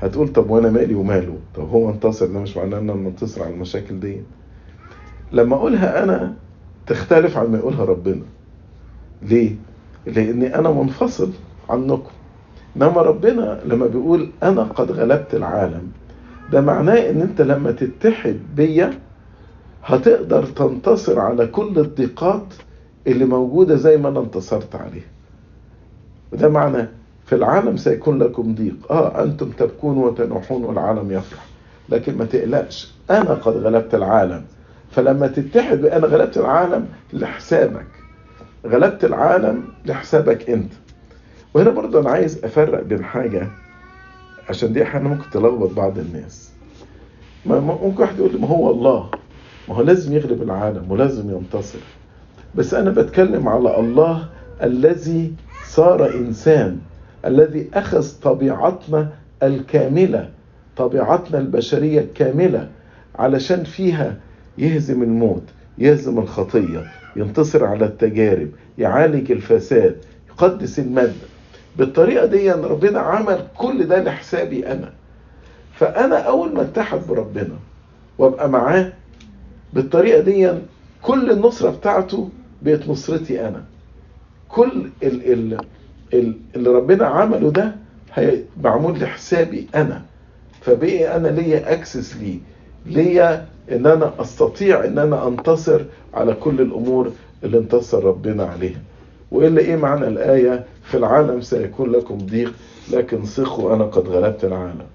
هتقول 0.00 0.28
طب 0.28 0.50
وأنا 0.50 0.70
مالي 0.70 0.94
وماله؟ 0.94 1.38
طب 1.56 1.68
هو 1.68 1.90
انتصر 1.90 2.26
ده 2.26 2.38
مش 2.40 2.56
معناه 2.56 2.78
إن 2.78 2.90
أنا 2.90 3.00
منتصر 3.00 3.42
على 3.42 3.54
المشاكل 3.54 4.00
دي. 4.00 4.20
لما 5.32 5.56
أقولها 5.56 6.04
أنا 6.04 6.34
تختلف 6.86 7.36
عن 7.36 7.46
ما 7.46 7.58
يقولها 7.58 7.84
ربنا. 7.84 8.22
ليه؟ 9.22 9.56
لأني 10.06 10.54
أنا 10.54 10.70
منفصل 10.70 11.30
عنكم. 11.70 12.10
إنما 12.76 13.02
ربنا 13.02 13.60
لما 13.64 13.86
بيقول 13.86 14.30
أنا 14.42 14.62
قد 14.62 14.90
غلبت 14.90 15.34
العالم 15.34 15.82
ده 16.52 16.60
معناه 16.60 17.10
إن 17.10 17.20
أنت 17.20 17.42
لما 17.42 17.72
تتحد 17.72 18.36
بيا 18.56 18.94
هتقدر 19.84 20.46
تنتصر 20.46 21.20
على 21.20 21.46
كل 21.46 21.78
الضيقات 21.78 22.46
اللي 23.06 23.24
موجودة 23.24 23.76
زي 23.76 23.96
ما 23.96 24.08
أنا 24.08 24.20
انتصرت 24.20 24.74
عليها. 24.76 25.04
وده 26.32 26.48
معنى 26.48 26.88
في 27.26 27.34
العالم 27.34 27.76
سيكون 27.76 28.18
لكم 28.22 28.54
ضيق. 28.54 28.74
آه 28.92 29.22
أنتم 29.24 29.50
تبكون 29.50 29.98
وتنوحون 29.98 30.64
والعالم 30.64 31.12
يفرح. 31.12 31.46
لكن 31.88 32.18
ما 32.18 32.24
تقلقش 32.24 32.94
أنا 33.10 33.34
قد 33.34 33.56
غلبت 33.56 33.94
العالم. 33.94 34.44
فلما 34.94 35.26
تتحد 35.26 35.80
بأنا 35.80 36.06
غلبت 36.06 36.38
العالم 36.38 36.86
لحسابك 37.12 37.86
غلبت 38.66 39.04
العالم 39.04 39.64
لحسابك 39.86 40.50
أنت. 40.50 40.72
وهنا 41.54 41.70
برضه 41.70 42.00
أنا 42.00 42.10
عايز 42.10 42.44
أفرق 42.44 42.82
بين 42.82 43.04
حاجة 43.04 43.48
عشان 44.48 44.72
دي 44.72 44.82
أحيانا 44.82 45.08
ممكن 45.08 45.30
تلخبط 45.30 45.72
بعض 45.72 45.98
الناس. 45.98 46.50
ممكن 47.46 48.02
واحد 48.02 48.18
يقول 48.18 48.32
لي 48.32 48.38
ما 48.38 48.48
هو 48.48 48.70
الله؟ 48.70 49.10
ما 49.68 49.74
هو 49.74 49.82
لازم 49.82 50.12
يغلب 50.12 50.42
العالم 50.42 50.90
ولازم 50.90 51.30
ينتصر. 51.30 51.78
بس 52.54 52.74
أنا 52.74 52.90
بتكلم 52.90 53.48
على 53.48 53.80
الله 53.80 54.28
الذي 54.62 55.32
صار 55.64 56.14
إنسان 56.14 56.78
الذي 57.24 57.70
أخذ 57.74 58.20
طبيعتنا 58.22 59.08
الكاملة 59.42 60.30
طبيعتنا 60.76 61.38
البشرية 61.38 62.00
الكاملة 62.00 62.68
علشان 63.18 63.64
فيها 63.64 64.16
يهزم 64.58 65.02
الموت 65.02 65.42
يهزم 65.78 66.18
الخطية 66.18 66.92
ينتصر 67.16 67.64
على 67.64 67.84
التجارب 67.84 68.48
يعالج 68.78 69.32
الفساد 69.32 69.96
يقدس 70.28 70.78
المادة 70.78 71.12
بالطريقة 71.78 72.26
دي 72.26 72.50
ربنا 72.52 72.98
عمل 73.00 73.46
كل 73.56 73.86
ده 73.86 74.02
لحسابي 74.02 74.66
أنا. 74.66 74.92
فأنا 75.74 76.18
أول 76.18 76.54
ما 76.54 76.62
اتحد 76.62 76.98
بربنا 77.08 77.56
وأبقى 78.18 78.48
معاه 78.48 78.92
بالطريقة 79.72 80.20
دي 80.20 80.52
كل 81.02 81.30
النصرة 81.30 81.70
بتاعته 81.70 82.28
بقت 82.62 82.88
نصرتي 82.88 83.48
أنا. 83.48 83.64
كل 84.48 84.90
ال 85.02 85.32
ال 85.32 85.58
ال 86.14 86.36
اللي 86.56 86.70
ربنا 86.70 87.06
عمله 87.06 87.50
ده 87.50 87.74
معمول 88.62 89.00
لحسابي 89.00 89.66
أنا. 89.74 90.02
فبقي 90.60 91.16
أنا 91.16 91.28
ليا 91.28 91.72
أكسس 91.72 92.16
ليه 92.16 92.38
ليا 92.86 93.46
إن 93.72 93.86
أنا 93.86 94.12
أستطيع 94.20 94.84
إن 94.84 94.98
أنا 94.98 95.28
أنتصر 95.28 95.80
على 96.14 96.34
كل 96.34 96.60
الأمور 96.60 97.12
اللي 97.44 97.58
انتصر 97.58 98.04
ربنا 98.04 98.44
عليها. 98.44 98.80
وإلا 99.30 99.60
إيه 99.60 99.76
معنى 99.76 100.06
الآية؟ 100.06 100.64
في 100.82 100.96
العالم 100.96 101.40
سيكون 101.40 101.92
لكم 101.92 102.18
ضيق 102.18 102.52
لكن 102.92 103.24
ثقوا 103.24 103.74
أنا 103.74 103.84
قد 103.84 104.08
غلبت 104.08 104.44
العالم. 104.44 104.86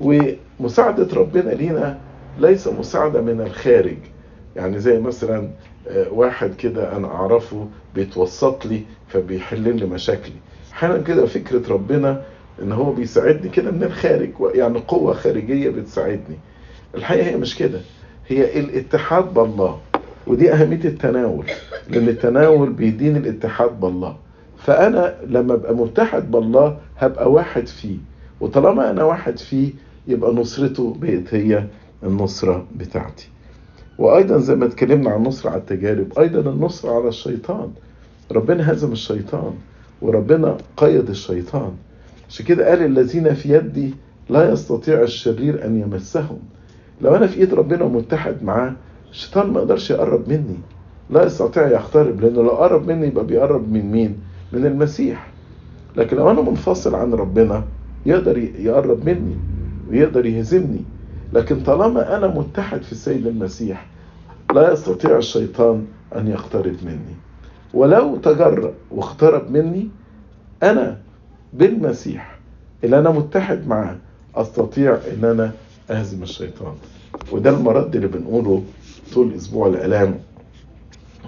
ومساعدة 0.00 1.08
ربنا 1.16 1.50
لينا 1.50 1.98
ليس 2.38 2.68
مساعدة 2.68 3.20
من 3.20 3.40
الخارج. 3.40 3.96
يعني 4.56 4.80
زي 4.80 5.00
مثلا 5.00 5.48
آه، 5.88 6.12
واحد 6.12 6.54
كده 6.54 6.96
أنا 6.96 7.06
أعرفه 7.08 7.66
بيتوسط 7.94 8.66
لي 8.66 8.82
فبيحل 9.08 9.76
لي 9.76 9.86
مشاكلي. 9.86 10.34
أحيانا 10.72 10.98
كده 10.98 11.26
فكرة 11.26 11.72
ربنا 11.72 12.22
إن 12.62 12.72
هو 12.72 12.92
بيساعدني 12.92 13.48
كده 13.48 13.70
من 13.70 13.82
الخارج 13.82 14.30
يعني 14.54 14.78
قوة 14.88 15.12
خارجية 15.14 15.70
بتساعدني. 15.70 16.38
الحقيقة 16.94 17.26
هي 17.26 17.36
مش 17.36 17.56
كده. 17.56 17.80
هي 18.30 18.60
الاتحاد 18.60 19.34
بالله. 19.34 19.78
ودي 20.26 20.52
أهمية 20.52 20.84
التناول 20.84 21.46
لأن 21.90 22.08
التناول 22.08 22.72
بيديني 22.72 23.18
الاتحاد 23.18 23.80
بالله. 23.80 24.16
فأنا 24.58 25.16
لما 25.26 25.54
أبقى 25.54 25.74
متحد 25.74 26.30
بالله 26.30 26.78
هبقى 26.98 27.32
واحد 27.32 27.66
فيه. 27.66 27.96
وطالما 28.40 28.90
أنا 28.90 29.04
واحد 29.04 29.38
فيه 29.38 29.72
يبقى 30.08 30.32
نصرته 30.34 30.96
بقت 31.00 31.34
هي 31.34 31.64
النصرة 32.02 32.66
بتاعتي. 32.76 33.28
وأيضا 33.98 34.38
زي 34.38 34.54
ما 34.54 34.66
اتكلمنا 34.66 35.10
عن 35.10 35.16
النصر 35.16 35.48
على 35.48 35.58
التجارب 35.60 36.18
أيضا 36.18 36.50
النصر 36.50 36.90
على 36.90 37.08
الشيطان. 37.08 37.70
ربنا 38.32 38.72
هزم 38.72 38.92
الشيطان 38.92 39.52
وربنا 40.02 40.56
قيد 40.76 41.08
الشيطان. 41.10 41.72
عشان 42.28 42.46
كده 42.46 42.68
قال 42.68 42.82
الذين 42.82 43.34
في 43.34 43.54
يدي 43.54 43.94
لا 44.28 44.52
يستطيع 44.52 45.02
الشرير 45.02 45.64
أن 45.64 45.80
يمسهم. 45.80 46.38
لو 47.02 47.16
أنا 47.16 47.26
في 47.26 47.40
إيد 47.40 47.54
ربنا 47.54 47.84
ومتحد 47.84 48.42
معاه 48.42 48.72
الشيطان 49.10 49.50
ما 49.52 49.58
يقدرش 49.60 49.90
يقرب 49.90 50.28
مني. 50.28 50.56
لا 51.10 51.24
يستطيع 51.26 51.68
يقترب 51.68 52.20
لأنه 52.20 52.42
لو 52.42 52.48
قرب 52.50 52.88
مني 52.88 53.06
يبقى 53.06 53.26
بيقرب 53.26 53.72
من 53.72 53.92
مين؟ 53.92 54.16
من 54.52 54.66
المسيح. 54.66 55.30
لكن 55.96 56.16
لو 56.16 56.30
أنا 56.30 56.40
منفصل 56.42 56.94
عن 56.94 57.14
ربنا 57.14 57.64
يقدر 58.06 58.38
يقرب 58.38 59.04
مني 59.08 59.36
ويقدر 59.90 60.26
يهزمني. 60.26 60.80
لكن 61.32 61.60
طالما 61.60 62.16
أنا 62.16 62.26
متحد 62.26 62.82
في 62.82 62.92
السيد 62.92 63.26
المسيح 63.26 63.86
لا 64.54 64.72
يستطيع 64.72 65.18
الشيطان 65.18 65.86
أن 66.16 66.28
يقترب 66.28 66.76
مني. 66.84 67.14
ولو 67.74 68.16
تجرأ 68.16 68.72
واقترب 68.90 69.50
مني 69.50 69.88
أنا 70.62 70.98
بالمسيح 71.52 72.38
اللي 72.84 72.98
أنا 72.98 73.10
متحد 73.10 73.66
معاه 73.68 73.96
أستطيع 74.34 74.94
إن 74.94 75.24
أنا 75.24 75.52
أهزم 75.90 76.22
الشيطان. 76.22 76.74
وده 77.32 77.50
المرد 77.50 77.94
اللي 77.94 78.06
بنقوله 78.08 78.64
طول 79.14 79.34
أسبوع 79.34 79.66
الالام 79.66 80.20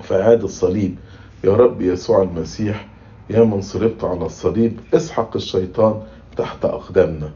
في 0.02 0.22
اعاده 0.22 0.44
الصليب 0.44 0.96
يا 1.44 1.52
رب 1.56 1.80
يسوع 1.82 2.22
المسيح 2.22 2.88
يا 3.30 3.44
من 3.44 3.60
صلبت 3.62 4.04
على 4.04 4.26
الصليب 4.26 4.80
اسحق 4.94 5.36
الشيطان 5.36 6.02
تحت 6.36 6.64
أقدامنا. 6.64 7.30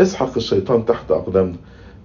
اسحق 0.00 0.36
الشيطان 0.36 0.86
تحت 0.86 1.10
أقدامنا. 1.10 1.56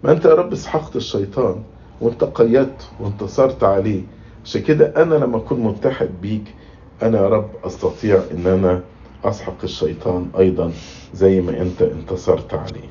ما 0.04 0.12
أنت 0.12 0.26
يا 0.26 0.34
رب 0.34 0.54
اسحقت 0.54 0.96
الشيطان 0.96 1.64
وأنت 2.02 2.24
قيدت 2.24 2.90
وانتصرت 3.00 3.64
عليه. 3.64 4.02
عشان 4.46 4.62
كده 4.62 4.94
أنا 5.04 5.16
لما 5.16 5.38
أكون 5.38 5.60
متحد 5.60 6.10
بيك 6.22 6.56
أنا 7.04 7.18
يا 7.18 7.28
رب 7.28 7.50
أستطيع 7.64 8.22
إن 8.32 8.48
أنا 8.48 8.82
أسحق 9.24 9.64
الشيطان 9.64 10.28
أيضا 10.38 10.72
زي 11.14 11.42
ما 11.42 11.62
أنت 11.62 11.82
انتصرت 11.82 12.54
عليه. 12.54 12.90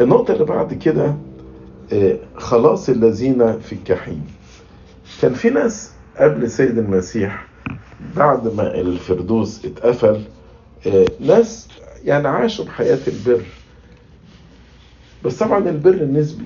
النقطة 0.00 0.32
اللي 0.32 0.44
بعد 0.44 0.74
كده 0.74 1.14
خلاص 2.36 2.88
الذين 2.88 3.58
في 3.58 3.72
الجحيم. 3.72 4.26
كان 5.22 5.34
في 5.34 5.50
ناس 5.50 5.92
قبل 6.16 6.50
سيد 6.50 6.78
المسيح 6.78 7.46
بعد 8.16 8.54
ما 8.54 8.74
الفردوس 8.80 9.64
اتقفل 9.64 10.20
ناس 11.20 11.68
يعني 12.04 12.28
عاشوا 12.28 12.64
بحياة 12.64 12.98
البر. 13.08 13.42
بس 15.24 15.38
طبعا 15.38 15.68
البر 15.68 16.04
نسبي 16.04 16.44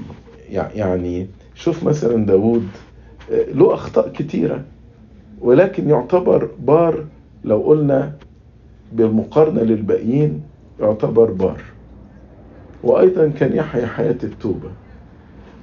يعني 0.50 1.26
شوف 1.54 1.84
مثلا 1.84 2.26
داود 2.26 2.68
له 3.30 3.74
أخطاء 3.74 4.08
كتيرة 4.08 4.64
ولكن 5.40 5.88
يعتبر 5.90 6.50
بار 6.58 7.04
لو 7.44 7.62
قلنا 7.62 8.12
بالمقارنة 8.92 9.60
للباقيين 9.62 10.42
يعتبر 10.80 11.30
بار. 11.30 11.60
وأيضا 12.82 13.28
كان 13.28 13.56
يحيا 13.56 13.86
حياة 13.86 14.16
التوبة. 14.24 14.70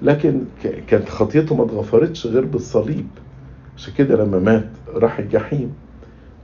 لكن 0.01 0.41
كانت 0.87 1.09
خطيته 1.09 1.55
ما 1.55 1.63
اتغفرتش 1.65 2.27
غير 2.27 2.45
بالصليب. 2.45 3.07
عشان 3.77 3.93
كده 3.93 4.15
لما 4.15 4.39
مات 4.39 4.69
راح 4.93 5.19
الجحيم. 5.19 5.73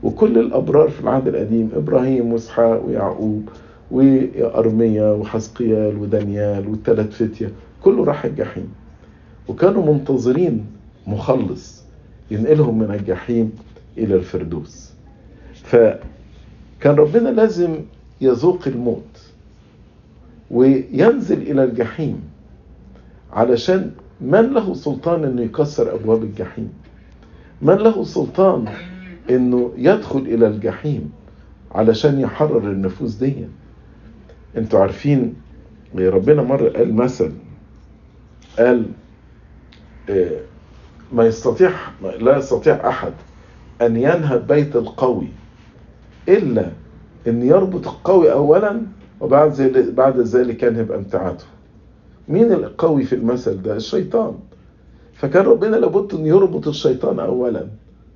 وكل 0.04 0.38
الأبرار 0.38 0.90
في 0.90 1.02
العهد 1.02 1.28
القديم 1.28 1.70
إبراهيم 1.76 2.34
وإسحاق 2.34 2.86
ويعقوب 2.86 3.50
وأرميا 3.92 5.12
وحسقيال 5.12 5.98
ودانيال 5.98 6.68
والثلاث 6.68 7.24
فتية 7.24 7.52
كله 7.84 8.04
راح 8.04 8.26
الجحيم. 8.26 8.74
وكانوا 9.48 9.94
منتظرين 9.94 10.66
مخلص 11.08 11.84
ينقلهم 12.32 12.80
من 12.80 12.92
الجحيم 12.92 13.52
إلى 13.98 14.16
الفردوس. 14.16 14.92
فكان 15.64 16.96
ربنا 16.96 17.30
لازم 17.30 17.76
يذوق 18.22 18.60
الموت. 18.68 19.11
وينزل 20.52 21.42
إلى 21.42 21.64
الجحيم 21.64 22.22
علشان 23.34 23.92
من 24.22 24.54
له 24.54 24.74
سلطان 24.74 25.24
إنه 25.24 25.42
يكسر 25.42 25.96
أبواب 25.96 26.24
الجحيم؟ 26.24 26.74
من 27.62 27.74
له 27.76 28.04
سلطان 28.04 28.66
إنه 29.30 29.72
يدخل 29.78 30.20
إلى 30.20 30.48
الجحيم 30.48 31.12
علشان 31.72 32.20
يحرر 32.20 32.72
النفوس 32.72 33.16
دي؟ 33.16 33.36
أنتوا 34.58 34.80
عارفين 34.80 35.34
ربنا 35.96 36.42
مرة 36.44 36.70
قال 36.70 36.94
مثل 36.96 37.32
قال 38.60 38.86
ما 41.14 41.26
يستطيع 41.26 41.72
لا 42.20 42.38
يستطيع 42.38 42.90
أحد 42.90 43.14
أن 43.82 43.96
ينهب 43.96 44.48
بيت 44.48 44.76
القوي 44.76 45.28
إلا 46.30 46.70
إن 47.28 47.42
يربط 47.42 47.88
القوي 47.88 48.32
اولا 48.32 48.82
وبعد 49.22 49.62
بعد 49.98 50.20
ذلك 50.20 50.64
ينهب 50.64 50.92
امتعته 50.92 51.46
مين 52.28 52.52
القوي 52.52 53.04
في 53.04 53.16
المثل 53.16 53.62
ده؟ 53.62 53.76
الشيطان. 53.76 54.34
فكان 55.14 55.46
ربنا 55.46 55.76
لابد 55.76 56.14
أن 56.14 56.26
يربط 56.26 56.68
الشيطان 56.68 57.20
اولا 57.20 57.68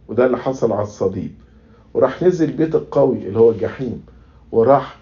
وده 0.08 0.26
اللي 0.26 0.38
حصل 0.38 0.72
على 0.72 0.84
الصليب. 0.84 1.32
وراح 1.94 2.24
نزل 2.24 2.52
بيت 2.52 2.76
القوي 2.76 3.18
اللي 3.28 3.40
هو 3.40 3.52
الجحيم 3.52 4.02
وراح 4.52 4.98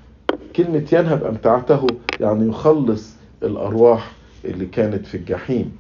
كلمة 0.56 0.84
ينهب 0.94 1.24
أمتعته 1.24 1.88
يعني 2.20 2.48
يخلص 2.50 3.10
الأرواح 3.44 4.12
اللي 4.46 4.66
كانت 4.66 5.06
في 5.06 5.18
الجحيم. 5.18 5.72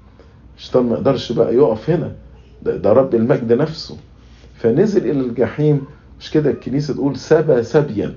الشيطان 0.58 0.86
ما 0.86 0.94
يقدرش 0.96 1.32
بقى 1.32 1.56
يقف 1.56 1.90
هنا 1.90 2.12
ده, 2.64 2.78
ده 2.78 2.94
رب 2.94 3.16
المجد 3.16 3.54
نفسه. 3.54 3.98
فنزل 4.56 5.10
إلى 5.10 5.20
الجحيم 5.20 5.82
مش 6.20 6.32
كده 6.32 6.50
الكنيسة 6.52 6.94
تقول 6.94 7.18
سبى 7.18 7.64
سبيا. 7.64 8.14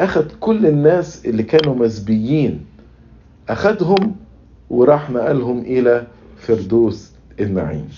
أخذ 0.00 0.24
كل 0.40 0.66
الناس 0.66 1.26
اللي 1.26 1.42
كانوا 1.42 1.74
مسبيين 1.74 2.64
أخذهم 3.48 4.16
وراح 4.70 5.10
نقلهم 5.10 5.58
إلى 5.58 6.06
فردوس 6.36 7.12
النعيم. 7.40 7.88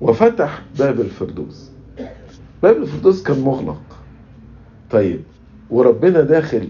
وفتح 0.00 0.62
باب 0.78 1.00
الفردوس. 1.00 1.70
باب 2.62 2.76
الفردوس 2.76 3.22
كان 3.22 3.40
مغلق. 3.40 3.82
طيب 4.90 5.20
وربنا 5.70 6.20
داخل 6.20 6.68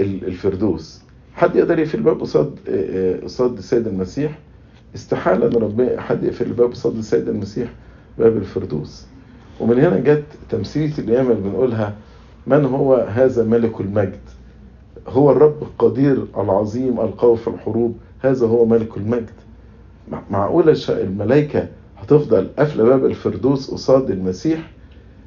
الفردوس. 0.00 1.02
حد 1.34 1.56
يقدر 1.56 1.78
يقفل 1.78 1.98
الباب 1.98 2.20
قصاد 2.20 2.58
قصاد 3.24 3.58
السيد 3.58 3.86
المسيح؟ 3.86 4.38
استحالة 4.94 5.46
إن 5.46 5.52
ربنا 5.52 6.00
حد 6.00 6.24
يقفل 6.24 6.46
الباب 6.46 6.70
قصاد 6.70 6.96
السيد 6.96 7.28
المسيح 7.28 7.68
باب 8.18 8.36
الفردوس. 8.36 9.06
ومن 9.60 9.78
هنا 9.78 9.98
جت 9.98 10.24
تمثيليه 10.50 10.92
اللي 10.98 11.34
بنقولها 11.34 11.94
من 12.46 12.64
هو 12.64 12.94
هذا 12.94 13.44
ملك 13.44 13.80
المجد؟ 13.80 14.18
هو 15.08 15.30
الرب 15.30 15.62
القدير 15.62 16.26
العظيم 16.38 17.00
القوي 17.00 17.36
في 17.36 17.48
الحروب 17.48 17.96
هذا 18.20 18.46
هو 18.46 18.64
ملك 18.64 18.96
المجد. 18.96 19.30
معقولة 20.30 20.76
الملائكة 20.88 21.68
هتفضل 21.98 22.48
قافلة 22.58 22.84
باب 22.84 23.04
الفردوس 23.04 23.70
قصاد 23.70 24.10
المسيح؟ 24.10 24.70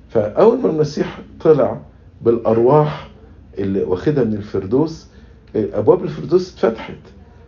فأول 0.09 0.57
ما 0.59 0.69
المسيح 0.69 1.19
طلع 1.41 1.79
بالأرواح 2.21 3.09
اللي 3.57 3.83
واخدها 3.83 4.23
من 4.23 4.33
الفردوس 4.33 5.07
أبواب 5.55 6.03
الفردوس 6.03 6.53
اتفتحت 6.53 6.97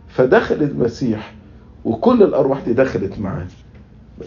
فدخل 0.08 0.54
المسيح 0.62 1.34
وكل 1.84 2.22
الأرواح 2.22 2.60
دي 2.64 2.72
دخلت 2.72 3.18
معاه. 3.18 3.46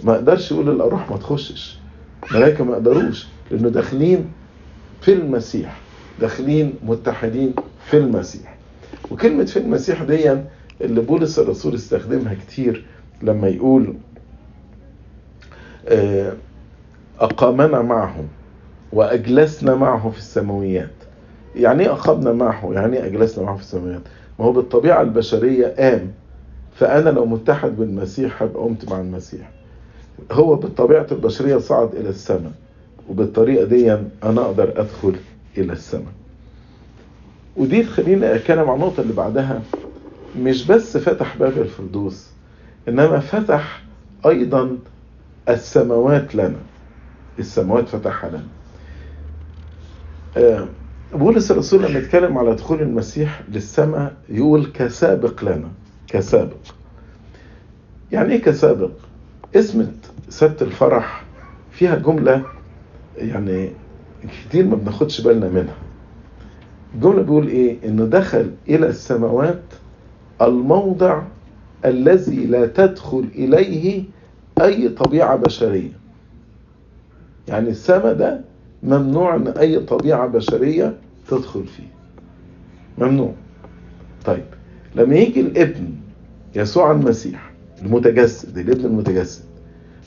ما 0.03 0.13
قدرش 0.13 0.51
يقول 0.51 0.69
الأرواح 0.69 1.11
ما 1.11 1.17
تخشش. 1.17 1.79
الملائكة 2.31 2.63
ما 2.63 2.75
قدروش 2.75 3.27
لأنه 3.51 3.69
داخلين 3.69 4.25
في 5.01 5.13
المسيح. 5.13 5.79
داخلين 6.21 6.73
متحدين 6.85 7.53
في 7.85 7.97
المسيح. 7.97 8.55
وكلمة 9.11 9.45
في 9.45 9.59
المسيح 9.59 10.03
دي 10.03 10.37
اللي 10.81 11.01
بولس 11.01 11.39
الرسول 11.39 11.75
استخدمها 11.75 12.33
كتير 12.33 12.85
لما 13.21 13.47
يقول 13.47 13.93
أقامنا 17.19 17.81
معه 17.81 18.23
وأجلسنا 18.93 19.75
معه 19.75 20.09
في 20.09 20.17
السماويات. 20.17 20.89
يعني 21.55 21.83
إيه 21.83 21.91
أقامنا 21.91 22.33
معه 22.33 22.73
يعني 22.73 22.97
إيه 22.97 23.05
أجلسنا 23.05 23.43
معه 23.45 23.55
في 23.55 23.61
السماويات؟ 23.61 24.01
ما 24.39 24.45
هو 24.45 24.51
بالطبيعة 24.51 25.01
البشرية 25.01 25.67
قام 25.67 26.11
فأنا 26.75 27.09
لو 27.09 27.25
متحد 27.25 27.77
بالمسيح 27.77 28.43
هبقى 28.43 28.63
قمت 28.63 28.91
مع 28.91 28.99
المسيح. 28.99 29.49
هو 30.31 30.55
بالطبيعة 30.55 31.07
البشرية 31.11 31.57
صعد 31.57 31.95
إلى 31.95 32.09
السماء. 32.09 32.51
وبالطريقة 33.09 33.65
دي 33.65 33.93
أنا 33.93 34.41
أقدر 34.41 34.81
أدخل 34.81 35.15
إلى 35.57 35.73
السماء. 35.73 36.13
ودي 37.57 37.83
تخليني 37.83 38.35
أتكلم 38.35 38.69
عن 38.69 38.75
النقطة 38.75 39.01
اللي 39.01 39.13
بعدها 39.13 39.61
مش 40.39 40.67
بس 40.67 40.97
فتح 40.97 41.37
باب 41.37 41.57
الفردوس 41.57 42.27
إنما 42.87 43.19
فتح 43.19 43.83
أيضا 44.25 44.77
السماوات 45.49 46.35
لنا. 46.35 46.59
السماوات 47.39 47.87
فتحها 47.87 48.29
لنا. 48.29 48.43
آه، 50.37 50.67
بولس 51.13 51.51
الرسول 51.51 51.83
لما 51.83 51.99
يتكلم 51.99 52.37
على 52.37 52.55
دخول 52.55 52.81
المسيح 52.81 53.41
للسماء 53.51 54.13
يقول 54.29 54.65
كسابق 54.73 55.43
لنا. 55.43 55.69
كسابق. 56.07 56.57
يعني 58.11 58.33
إيه 58.33 58.41
كسابق؟ 58.41 58.91
اسم 59.55 59.91
سبت 60.29 60.61
الفرح 60.61 61.23
فيها 61.71 61.95
جملة 61.95 62.43
يعني 63.19 63.69
كتير 64.49 64.65
ما 64.65 64.75
بناخدش 64.75 65.21
بالنا 65.21 65.49
منها. 65.49 65.75
الجملة 66.95 67.21
بيقول 67.21 67.47
إيه؟ 67.47 67.77
إنه 67.85 68.05
دخل 68.05 68.51
إلى 68.69 68.87
السماوات 68.87 69.61
الموضع 70.41 71.21
الذي 71.85 72.45
لا 72.45 72.65
تدخل 72.65 73.25
إليه 73.35 74.03
أي 74.61 74.89
طبيعة 74.89 75.35
بشرية. 75.35 75.91
يعني 77.47 77.69
السماء 77.69 78.13
ده 78.13 78.41
ممنوع 78.83 79.35
إن 79.35 79.47
أي 79.47 79.79
طبيعة 79.79 80.27
بشرية 80.27 80.95
تدخل 81.27 81.63
فيه. 81.67 81.87
ممنوع. 82.97 83.33
طيب 84.25 84.43
لما 84.95 85.15
يجي 85.15 85.41
الابن 85.41 85.89
يسوع 86.55 86.91
المسيح 86.91 87.51
المتجسد 87.81 88.57
الابن 88.57 88.85
المتجسد 88.85 89.43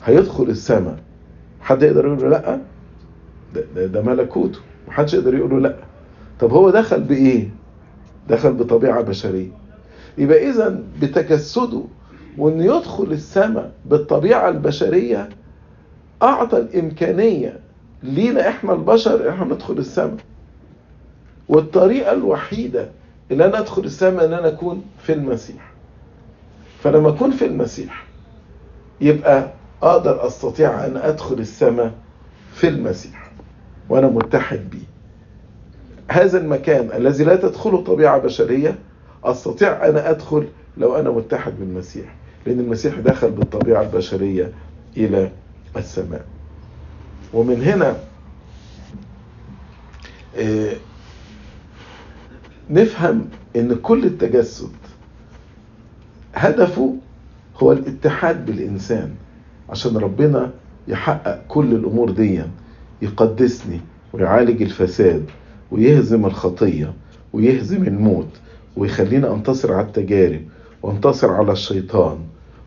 هيدخل 0.03 0.43
السماء 0.43 0.97
حد 1.61 1.83
يقدر 1.83 2.05
يقول 2.05 2.21
له 2.21 2.29
لأ؟ 2.29 2.59
ده, 3.53 3.85
ده, 3.85 4.01
ملكوته. 4.01 4.59
محدش 4.87 5.13
يقدر 5.13 5.35
يقول 5.35 5.49
له 5.51 5.59
لا. 5.59 5.75
طب 6.39 6.51
هو 6.51 6.69
دخل 6.69 7.01
بإيه؟ 7.01 7.49
دخل 8.29 8.53
بطبيعة 8.53 9.01
بشرية. 9.01 9.49
يبقى 10.17 10.49
اذا 10.49 10.79
بتجسده 11.01 11.81
وانه 12.37 12.63
يدخل 12.77 13.03
السماء 13.11 13.71
بالطبيعة 13.85 14.49
البشرية 14.49 15.29
أعطى 16.23 16.57
الإمكانية 16.57 17.59
لينا 18.03 18.49
إحنا 18.49 18.73
البشر 18.73 19.29
إحنا 19.29 19.45
ندخل 19.45 19.77
السماء. 19.77 20.17
والطريقة 21.49 22.11
الوحيدة 22.11 22.89
اللي 23.31 23.45
أنا 23.45 23.59
أدخل 23.59 23.83
السماء 23.83 24.25
إن 24.25 24.33
أنا 24.33 24.47
أكون 24.47 24.85
في 25.03 25.13
المسيح. 25.13 25.71
فلما 26.83 27.09
أكون 27.09 27.31
في 27.31 27.45
المسيح 27.45 28.05
يبقى 29.01 29.53
أقدر 29.83 30.27
أستطيع 30.27 30.85
أن 30.85 30.97
أدخل 30.97 31.35
السماء 31.39 31.91
في 32.53 32.67
المسيح. 32.67 33.22
وأنا 33.93 34.07
متحد 34.07 34.69
بيه. 34.69 34.85
هذا 36.11 36.37
المكان 36.37 36.89
الذي 37.01 37.23
لا 37.23 37.35
تدخله 37.35 37.81
طبيعة 37.83 38.17
بشرية 38.17 38.75
أستطيع 39.23 39.85
أن 39.89 39.95
أدخل 39.97 40.47
لو 40.77 40.95
أنا 40.95 41.11
متحد 41.11 41.53
بالمسيح 41.59 42.15
لأن 42.45 42.59
المسيح 42.59 42.99
دخل 42.99 43.31
بالطبيعة 43.31 43.81
البشرية 43.81 44.51
إلى 44.97 45.31
السماء. 45.77 46.25
ومن 47.33 47.61
هنا 47.63 47.95
آه، 50.37 50.73
نفهم 52.69 53.25
إن 53.55 53.75
كل 53.75 54.05
التجسد 54.05 54.71
هدفه 56.35 56.95
هو 57.63 57.71
الاتحاد 57.71 58.45
بالإنسان 58.45 59.15
عشان 59.69 59.97
ربنا 59.97 60.51
يحقق 60.87 61.41
كل 61.47 61.71
الأمور 61.75 62.09
دي 62.11 62.43
يقدسني 63.03 63.79
ويعالج 64.13 64.61
الفساد 64.61 65.25
ويهزم 65.71 66.25
الخطية 66.25 66.93
ويهزم 67.33 67.83
الموت 67.83 68.29
ويخلينا 68.77 69.33
أنتصر 69.33 69.73
على 69.73 69.85
التجارب 69.87 70.41
وأنتصر 70.83 71.31
على 71.31 71.51
الشيطان 71.51 72.17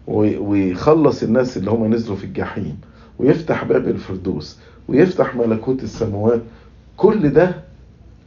ويخلص 0.06 1.22
الناس 1.22 1.56
اللي 1.56 1.70
هم 1.70 1.94
نزلوا 1.94 2.16
في 2.16 2.24
الجحيم 2.24 2.78
ويفتح 3.18 3.64
باب 3.64 3.88
الفردوس 3.88 4.58
ويفتح 4.88 5.36
ملكوت 5.36 5.82
السماوات. 5.82 6.40
كل 6.96 7.28
ده 7.30 7.54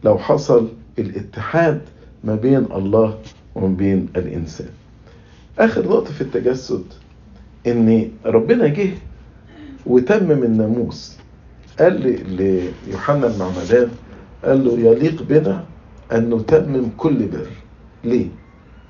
لو 0.04 0.18
حصل 0.18 0.68
الاتحاد 1.00 1.82
ما 2.24 2.36
بين 2.36 2.66
الله 2.76 3.18
وما 3.56 3.76
بين 3.76 4.08
الإنسان. 4.16 4.68
آخر 5.60 5.86
نقطة 5.90 6.14
في 6.14 6.22
التجسد 6.22 6.84
إن 7.68 8.10
ربنا 8.26 8.68
جه 8.68 8.90
وتمم 9.86 10.44
الناموس 10.44 11.18
قال 11.80 12.26
ليوحنا 12.36 13.28
المعمدان 13.28 13.90
قال 14.46 14.66
له 14.66 14.80
يليق 14.80 15.24
بنا 15.24 15.66
أن 16.12 16.30
نتمم 16.34 16.90
كل 16.98 17.26
بر. 17.26 17.48
ليه؟ 18.04 18.28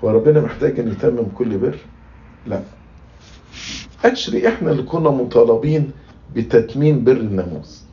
هو 0.04 0.10
ربنا 0.10 0.41
محتاج 0.41 0.80
أن 0.80 0.88
يتمم 0.91 1.25
كل 1.38 1.58
بر؟ 1.58 1.78
لا. 2.47 2.62
اكشلي 4.06 4.47
إحنا 4.47 4.71
اللي 4.71 4.84
كنا 4.84 5.10
مطالبين 5.10 5.91
بتتميم 6.36 7.04
بر 7.04 7.12
الناموس. 7.12 7.84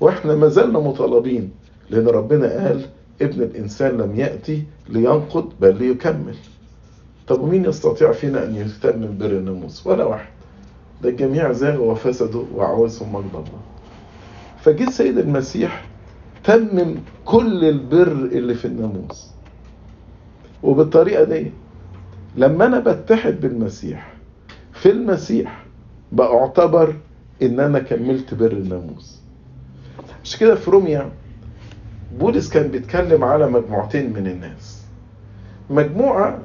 وإحنا 0.00 0.34
ما 0.34 0.48
زلنا 0.48 0.78
مطالبين 0.78 1.50
لأن 1.90 2.06
ربنا 2.06 2.46
قال 2.66 2.86
ابن 3.22 3.42
الإنسان 3.42 3.96
لم 3.96 4.16
يأتي 4.16 4.64
لينقض 4.88 5.52
بل 5.60 5.76
ليكمل. 5.76 6.36
طب 7.28 7.40
ومين 7.40 7.64
يستطيع 7.64 8.12
فينا 8.12 8.44
أن 8.44 8.56
يتمم 8.56 9.18
بر 9.18 9.26
الناموس؟ 9.26 9.86
ولا 9.86 10.04
واحد. 10.04 10.28
ده 11.02 11.08
الجميع 11.08 11.52
زاغوا 11.52 11.92
وفسدوا 11.92 12.44
وعوزهم 12.54 13.14
مجد 13.14 13.30
الله 13.34 13.60
فجه 14.66 14.88
السيد 14.88 15.18
المسيح 15.18 15.84
تمم 16.44 16.94
كل 17.24 17.64
البر 17.64 18.12
اللي 18.12 18.54
في 18.54 18.64
الناموس. 18.64 19.30
وبالطريقة 20.62 21.24
دي 21.24 21.52
لما 22.36 22.66
أنا 22.66 22.78
بتحد 22.80 23.40
بالمسيح 23.40 24.12
في 24.72 24.90
المسيح 24.90 25.64
بأعتبر 26.12 26.94
إن 27.42 27.60
أنا 27.60 27.78
كملت 27.78 28.34
بر 28.34 28.52
الناموس. 28.52 29.20
مش 30.24 30.36
كده 30.36 30.54
في 30.54 30.70
روميا؟ 30.70 31.10
بولس 32.18 32.50
كان 32.50 32.68
بيتكلم 32.68 33.24
على 33.24 33.46
مجموعتين 33.46 34.12
من 34.12 34.26
الناس. 34.26 34.82
مجموعة 35.70 36.38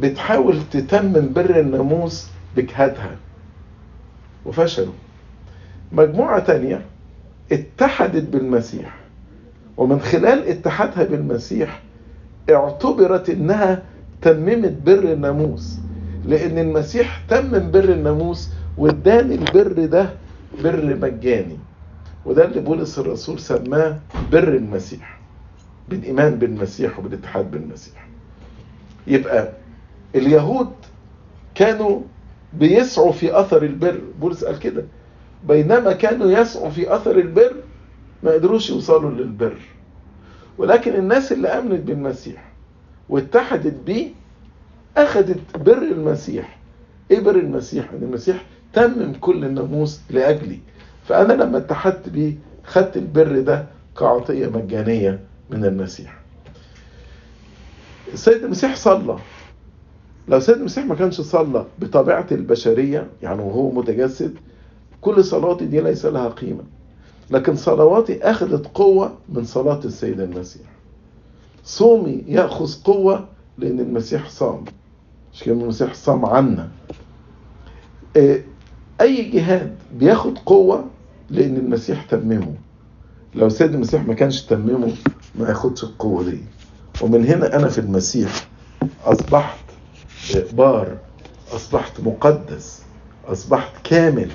بتحاول 0.00 0.58
تتمم 0.70 1.32
بر 1.32 1.60
الناموس 1.60 2.28
بجهادها 2.56 3.16
وفشلوا. 4.46 4.94
مجموعة 5.92 6.38
تانية 6.38 6.84
اتحدت 7.52 8.28
بالمسيح. 8.28 8.98
ومن 9.76 10.00
خلال 10.00 10.48
اتحادها 10.48 11.04
بالمسيح 11.04 11.82
اعتبرت 12.50 13.30
إنها 13.30 13.82
تممت 14.22 14.76
بر 14.86 15.12
الناموس. 15.12 15.78
لأن 16.26 16.58
المسيح 16.58 17.22
تمم 17.28 17.70
بر 17.70 17.84
الناموس 17.84 18.48
واداني 18.78 19.34
البر 19.34 19.84
ده 19.86 20.10
بر 20.64 20.96
مجاني. 21.02 21.56
وده 22.26 22.44
اللي 22.44 22.60
بولس 22.60 22.98
الرسول 22.98 23.38
سماه 23.38 23.98
بر 24.32 24.48
المسيح. 24.48 25.18
بالإيمان 25.88 26.34
بالمسيح 26.34 26.98
وبالاتحاد 26.98 27.50
بالمسيح. 27.50 28.08
يبقى 29.06 29.48
اليهود 30.14 30.70
كانوا 31.54 32.00
بيسعوا 32.52 33.12
في 33.12 33.40
أثر 33.40 33.62
البر. 33.62 34.00
بولس 34.20 34.44
قال 34.44 34.58
كده. 34.58 34.84
بينما 35.48 35.92
كانوا 35.92 36.30
يسعوا 36.30 36.70
في 36.70 36.94
أثر 36.94 37.18
البر 37.18 37.52
ما 38.22 38.30
قدروش 38.32 38.70
يوصلوا 38.70 39.10
للبر. 39.10 39.56
ولكن 40.58 40.94
الناس 40.94 41.32
اللي 41.32 41.48
آمنت 41.48 41.80
بالمسيح 41.80 42.44
واتحدت 43.08 43.74
بيه 43.86 44.08
أخذت 44.96 45.38
بر 45.56 45.78
المسيح. 45.78 46.58
إيه 47.10 47.20
بر 47.20 47.34
المسيح؟ 47.36 47.90
إن 47.92 48.02
المسيح 48.02 48.44
تمم 48.72 49.12
كل 49.20 49.44
الناموس 49.44 50.00
لأجلي. 50.10 50.58
فأنا 51.08 51.32
لما 51.32 51.58
اتحدت 51.58 52.08
بيه 52.08 52.34
خدت 52.64 52.96
البر 52.96 53.40
ده 53.40 53.66
كعطية 53.98 54.46
مجانية 54.46 55.20
من 55.50 55.64
المسيح. 55.64 56.18
السيد 58.12 58.44
المسيح 58.44 58.76
صلى. 58.76 59.18
لو 60.28 60.36
السيد 60.36 60.56
المسيح 60.56 60.84
ما 60.84 60.94
كانش 60.94 61.20
صلى 61.20 61.64
بطبيعة 61.78 62.26
البشرية 62.32 63.06
يعني 63.22 63.42
وهو 63.42 63.70
متجسد 63.70 64.34
كل 65.00 65.24
صلاتي 65.24 65.66
دي 65.66 65.80
ليس 65.80 66.06
لها 66.06 66.28
قيمة. 66.28 66.62
لكن 67.30 67.56
صلواتي 67.56 68.22
أخذت 68.22 68.66
قوة 68.74 69.12
من 69.28 69.44
صلاة 69.44 69.80
السيد 69.84 70.20
المسيح. 70.20 70.66
صومي 71.64 72.24
يأخذ 72.26 72.82
قوة 72.84 73.28
لأن 73.58 73.80
المسيح 73.80 74.28
صام. 74.28 74.64
مش 75.34 75.42
كده 75.42 75.54
المسيح 75.54 75.94
صام 75.94 76.24
عنا. 76.26 76.68
أي 79.00 79.22
جهاد 79.30 79.76
بياخد 79.94 80.38
قوة 80.38 80.84
لأن 81.30 81.56
المسيح 81.56 82.02
تممه. 82.04 82.54
لو 83.34 83.48
سيد 83.48 83.74
المسيح 83.74 84.06
ما 84.06 84.14
كانش 84.14 84.42
تممه 84.42 84.92
ما 85.34 85.48
ياخدش 85.48 85.84
القوة 85.84 86.24
دي. 86.24 86.38
ومن 87.02 87.24
هنا 87.26 87.56
أنا 87.56 87.68
في 87.68 87.78
المسيح 87.78 88.48
أصبحت 89.04 89.58
بار 90.52 90.98
أصبحت 91.52 92.00
مقدس 92.00 92.82
أصبحت 93.26 93.72
كامل. 93.84 94.30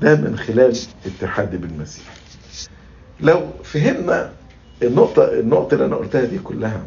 ده 0.00 0.14
من 0.16 0.38
خلال 0.38 0.76
اتحادي 1.06 1.56
بالمسيح 1.56 2.04
لو 3.20 3.40
فهمنا 3.64 4.32
النقطة 4.82 5.24
النقطة 5.32 5.74
اللي 5.74 5.84
أنا 5.86 5.96
قلتها 5.96 6.24
دي 6.24 6.38
كلها 6.38 6.80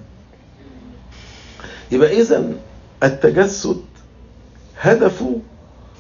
يبقى 1.92 2.22
إذا 2.22 2.54
التجسد 3.04 3.82
هدفه 4.80 5.40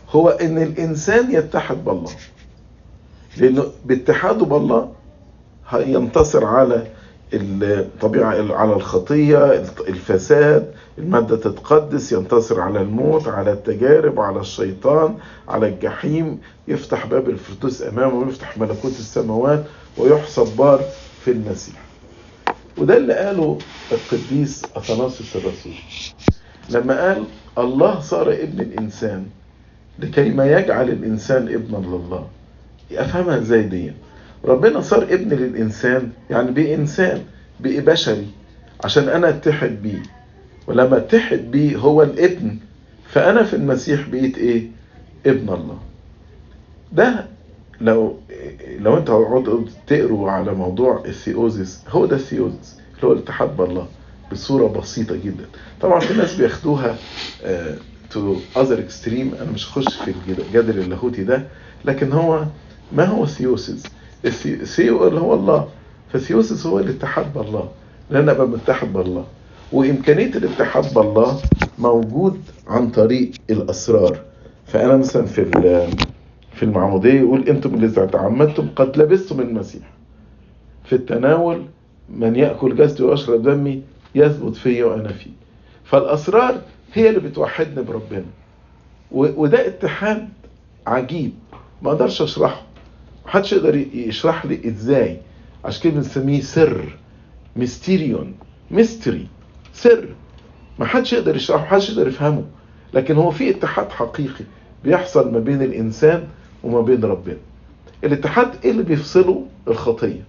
هو 0.09 0.29
إن 0.29 0.61
الإنسان 0.63 1.31
يتحد 1.31 1.85
بالله. 1.85 2.11
لأنه 3.37 3.63
باتحاده 3.85 4.45
بالله 4.45 4.91
هينتصر 5.69 6.45
على 6.45 6.87
الطبيعة 7.33 8.53
على 8.55 8.73
الخطية 8.73 9.63
الفساد 9.87 10.71
المادة 10.97 11.37
تتقدس 11.37 12.11
ينتصر 12.11 12.61
على 12.61 12.81
الموت 12.81 13.27
على 13.27 13.51
التجارب 13.51 14.19
على 14.19 14.39
الشيطان 14.39 15.15
على 15.47 15.67
الجحيم 15.67 16.39
يفتح 16.67 17.05
باب 17.05 17.29
الفردوس 17.29 17.81
أمامه 17.81 18.15
ويفتح 18.15 18.57
ملكوت 18.57 18.91
السماوات 18.91 19.63
ويحسب 19.97 20.57
بار 20.57 20.81
في 21.25 21.31
المسيح. 21.31 21.75
وده 22.77 22.97
اللي 22.97 23.13
قاله 23.13 23.57
القديس 23.91 24.63
أثناسيوس 24.75 25.35
الرسول. 25.35 25.73
لما 26.69 27.07
قال 27.07 27.23
الله 27.57 27.99
صار 27.99 28.31
ابن 28.33 28.59
الإنسان 28.61 29.25
لكي 29.99 30.29
ما 30.29 30.59
يجعل 30.59 30.89
الإنسان 30.89 31.47
ابنا 31.53 31.77
لله. 31.77 32.27
أفهمها 32.91 33.37
إزاي 33.37 33.63
دي؟ 33.63 33.91
ربنا 34.45 34.82
صار 34.82 35.04
ابن 35.04 35.30
للإنسان 35.34 36.10
يعني 36.30 36.52
بقى 36.52 36.76
إنسان 36.76 37.21
بقى 37.60 37.80
بشري 37.82 38.28
عشان 38.84 39.10
أنا 39.10 39.30
أتحد 39.30 39.82
بيه. 39.84 40.04
ولما 40.67 40.97
أتحد 40.97 41.52
بيه 41.52 41.78
هو 41.78 42.04
الابن 42.04 42.58
فأنا 43.10 43.43
في 43.43 43.56
المسيح 43.56 44.10
بقيت 44.10 44.38
إيه؟ 44.38 44.67
ابن 45.26 45.50
الله. 45.54 45.78
ده 46.93 47.26
لو 47.82 48.17
لو 48.80 48.97
أنت 48.97 49.10
هتقعدوا 49.10 49.63
تقروا 49.88 50.32
على 50.32 50.54
موضوع 50.54 51.04
ال 51.05 51.15
theosis 51.15 51.79
هو 51.89 52.06
ده 52.06 52.15
ال 52.15 52.23
theosis 52.23 52.75
اللي 52.95 53.08
هو 53.08 53.13
الاتحاد 53.13 53.58
بالله 53.58 53.88
بصورة 54.32 54.67
بسيطة 54.67 55.15
جدا. 55.15 55.45
طبعا 55.82 56.00
في 56.00 56.13
ناس 56.13 56.36
بياخدوها 56.36 56.95
to 58.12 58.36
other 58.57 58.79
extreme 58.79 59.31
أنا 59.41 59.52
مش 59.52 59.67
هخش 59.69 59.95
في 60.06 60.13
الجدل 60.28 60.80
اللاهوتي 60.80 61.23
ده 61.23 61.43
لكن 61.86 62.12
هو 62.12 62.45
ما 62.91 63.06
هو 63.06 63.26
theosis 63.25 63.83
ال 64.27 64.43
theo 64.43 65.07
اللي 65.07 65.19
هو 65.19 65.33
الله. 65.33 65.67
ف 66.13 66.20
theosis 66.20 66.65
هو 66.67 66.79
الاتحاد 66.79 67.33
بالله 67.33 67.69
لأن 68.09 68.29
ابقى 68.29 68.47
متحد 68.47 68.93
بالله 68.93 69.25
وإمكانية 69.71 70.25
الاتحاد 70.35 70.93
بالله 70.93 71.39
موجود 71.79 72.41
عن 72.67 72.89
طريق 72.89 73.31
الأسرار. 73.49 74.19
فأنا 74.65 74.97
مثلا 74.97 75.25
في 75.25 75.45
في 76.53 76.63
المعمودية 76.63 77.13
يقول 77.13 77.47
أنتم 77.49 77.73
اللي 77.73 77.87
تعمدتم 78.07 78.67
قد 78.75 78.97
لبستم 78.97 79.39
المسيح. 79.39 79.83
في 80.85 80.93
التناول 80.95 81.65
من 82.09 82.35
يأكل 82.35 82.75
جسدي 82.75 83.03
ويشرب 83.03 83.43
دمي 83.43 83.81
يثبت 84.15 84.55
فيا 84.55 84.85
وأنا 84.85 85.09
فيه. 85.13 85.31
فالأسرار 85.83 86.61
هي 86.93 87.09
اللي 87.09 87.19
بتوحدنا 87.19 87.81
بربنا. 87.81 88.25
وده 89.11 89.67
اتحاد 89.67 90.29
عجيب. 90.87 91.31
ما 91.81 91.91
أقدرش 91.91 92.21
أشرحه. 92.21 92.61
محدش 93.27 93.53
يقدر 93.53 93.75
يشرح 93.93 94.45
لي 94.45 94.67
إزاي. 94.67 95.17
عشان 95.65 95.83
كده 95.83 95.93
بنسميه 95.93 96.41
سر. 96.41 96.97
μυστήριον. 97.55 98.33
mystery. 98.71 99.27
سر. 99.73 100.05
ما 100.79 100.85
حدش 100.85 101.13
يقدر 101.13 101.35
يشرحه 101.35 101.61
ما 101.63 101.67
حدش 101.69 101.89
يقدر 101.89 102.07
يفهمه. 102.07 102.43
لكن 102.93 103.15
هو 103.15 103.31
في 103.31 103.49
اتحاد 103.49 103.89
حقيقي 103.89 104.45
بيحصل 104.83 105.31
ما 105.33 105.39
بين 105.39 105.61
الإنسان 105.61 106.23
وما 106.63 106.81
بين 106.81 107.03
ربنا. 107.03 107.37
الاتحاد 108.03 108.51
إيه 108.65 108.71
اللي 108.71 108.83
بيفصله؟ 108.83 109.45
الخطية. 109.67 110.23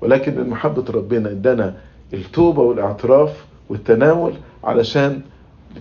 ولكن 0.00 0.34
من 0.40 0.50
محبة 0.50 0.84
ربنا 0.90 1.30
ادانا 1.30 1.76
التوبة 2.14 2.62
والاعتراف 2.62 3.44
والتناول 3.68 4.32
علشان 4.64 5.20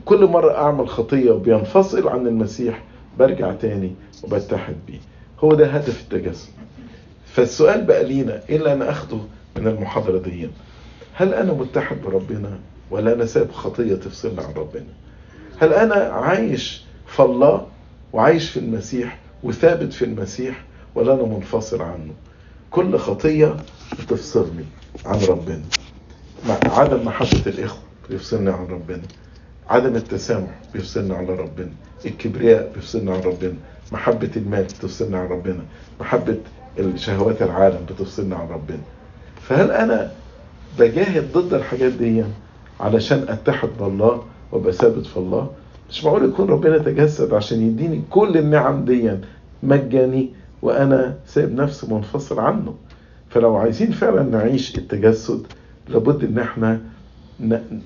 كل 0.06 0.26
مرة 0.26 0.52
أعمل 0.58 0.88
خطية 0.90 1.32
وبينفصل 1.32 2.08
عن 2.08 2.28
المسيح 2.28 2.84
برجع 3.20 3.54
تاني 3.54 3.92
وبتحد 4.24 4.76
بيه. 4.88 5.00
هو 5.44 5.54
ده 5.54 5.68
هدف 5.68 6.02
التجسد 6.02 6.50
فالسؤال 7.34 7.84
بقى 7.84 8.04
لينا 8.04 8.42
إيه 8.50 8.56
اللي 8.58 8.74
أنا 8.74 8.90
أخده 8.90 9.18
من 9.58 9.68
المحاضرة 9.68 10.18
دي 10.20 10.50
هل 11.14 11.34
أنا 11.34 11.54
متحد 11.54 12.02
بربنا 12.02 12.60
ولا 12.92 13.14
أنا 13.14 13.26
ساب 13.26 13.52
خطية 13.52 13.96
تفصلني 13.96 14.42
عن 14.42 14.54
ربنا؟ 14.54 14.86
هل 15.60 15.74
أنا 15.74 15.96
عايش 15.96 16.84
في 17.08 17.20
الله 17.24 17.68
وعايش 18.14 18.50
في 18.50 18.60
المسيح 18.60 19.20
وثابت 19.44 19.94
في 19.94 20.06
المسيح 20.06 20.64
ولا 20.96 21.14
أنا 21.14 21.24
منفصل 21.24 21.82
عنه؟ 21.82 22.14
كل 22.72 22.98
خطية 22.98 23.56
بتفصلني 24.00 24.66
عن 25.06 25.20
ربنا. 25.24 25.62
عدم 26.66 27.06
محبة 27.06 27.44
الإخوة 27.48 27.82
بيفصلني 28.10 28.50
عن 28.52 28.66
ربنا. 28.66 29.02
عدم 29.70 29.96
التسامح 29.96 30.60
بيفصلنا 30.74 31.16
على 31.16 31.36
ربنا. 31.36 31.72
الكبرياء 32.06 32.72
بيفصلنا 32.76 33.14
عن 33.14 33.20
ربنا. 33.22 33.56
محبة 33.94 34.30
المال 34.38 34.64
بتفصلنا 34.64 35.18
عن 35.20 35.28
ربنا 35.28 35.62
محبة 36.00 36.38
الشهوات 36.80 37.42
العالم 37.42 37.80
بتفصلنا 37.90 38.36
عن 38.36 38.48
ربنا. 38.48 38.80
فهل 39.42 39.72
أنا 39.72 40.12
بجاهد 40.80 41.32
ضد 41.34 41.54
الحاجات 41.54 41.92
دي 41.94 42.24
علشان 42.80 43.26
أتحد 43.30 43.70
بالله 43.80 44.24
وأبقى 44.52 44.74
ثابت 44.74 45.06
في 45.06 45.18
الله؟ 45.18 45.50
مش 45.90 46.04
معقول 46.06 46.26
يكون 46.26 46.48
ربنا 46.48 46.78
تجسد 46.78 47.34
عشان 47.34 47.62
يديني 47.68 48.02
كل 48.10 48.38
النعم 48.38 48.86
دي 48.86 49.12
مجاني 49.64 50.30
وأنا 50.62 51.16
سايب 51.28 51.56
نفسي 51.56 51.88
منفصل 51.94 52.40
عنه؟ 52.40 52.74
فلو 53.30 53.56
عايزين 53.56 53.92
فعلا 53.92 54.24
نعيش 54.24 54.78
التجسد 54.78 55.48
لابد 55.88 56.24
إن 56.24 56.40
إحنا 56.40 56.82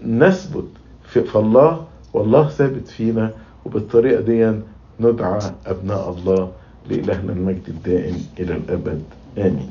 نثبت 0.05 0.67
في 1.03 1.35
الله 1.35 1.85
والله 2.13 2.49
ثابت 2.49 2.87
فينا 2.87 3.31
وبالطريقة 3.65 4.21
دي 4.21 4.53
ندعى 4.99 5.39
أبناء 5.65 6.09
الله 6.09 6.51
لإلهنا 6.89 7.33
المجد 7.33 7.63
الدائم 7.67 8.17
إلى 8.39 8.53
الأبد. 8.53 9.01
آمين. 9.37 9.65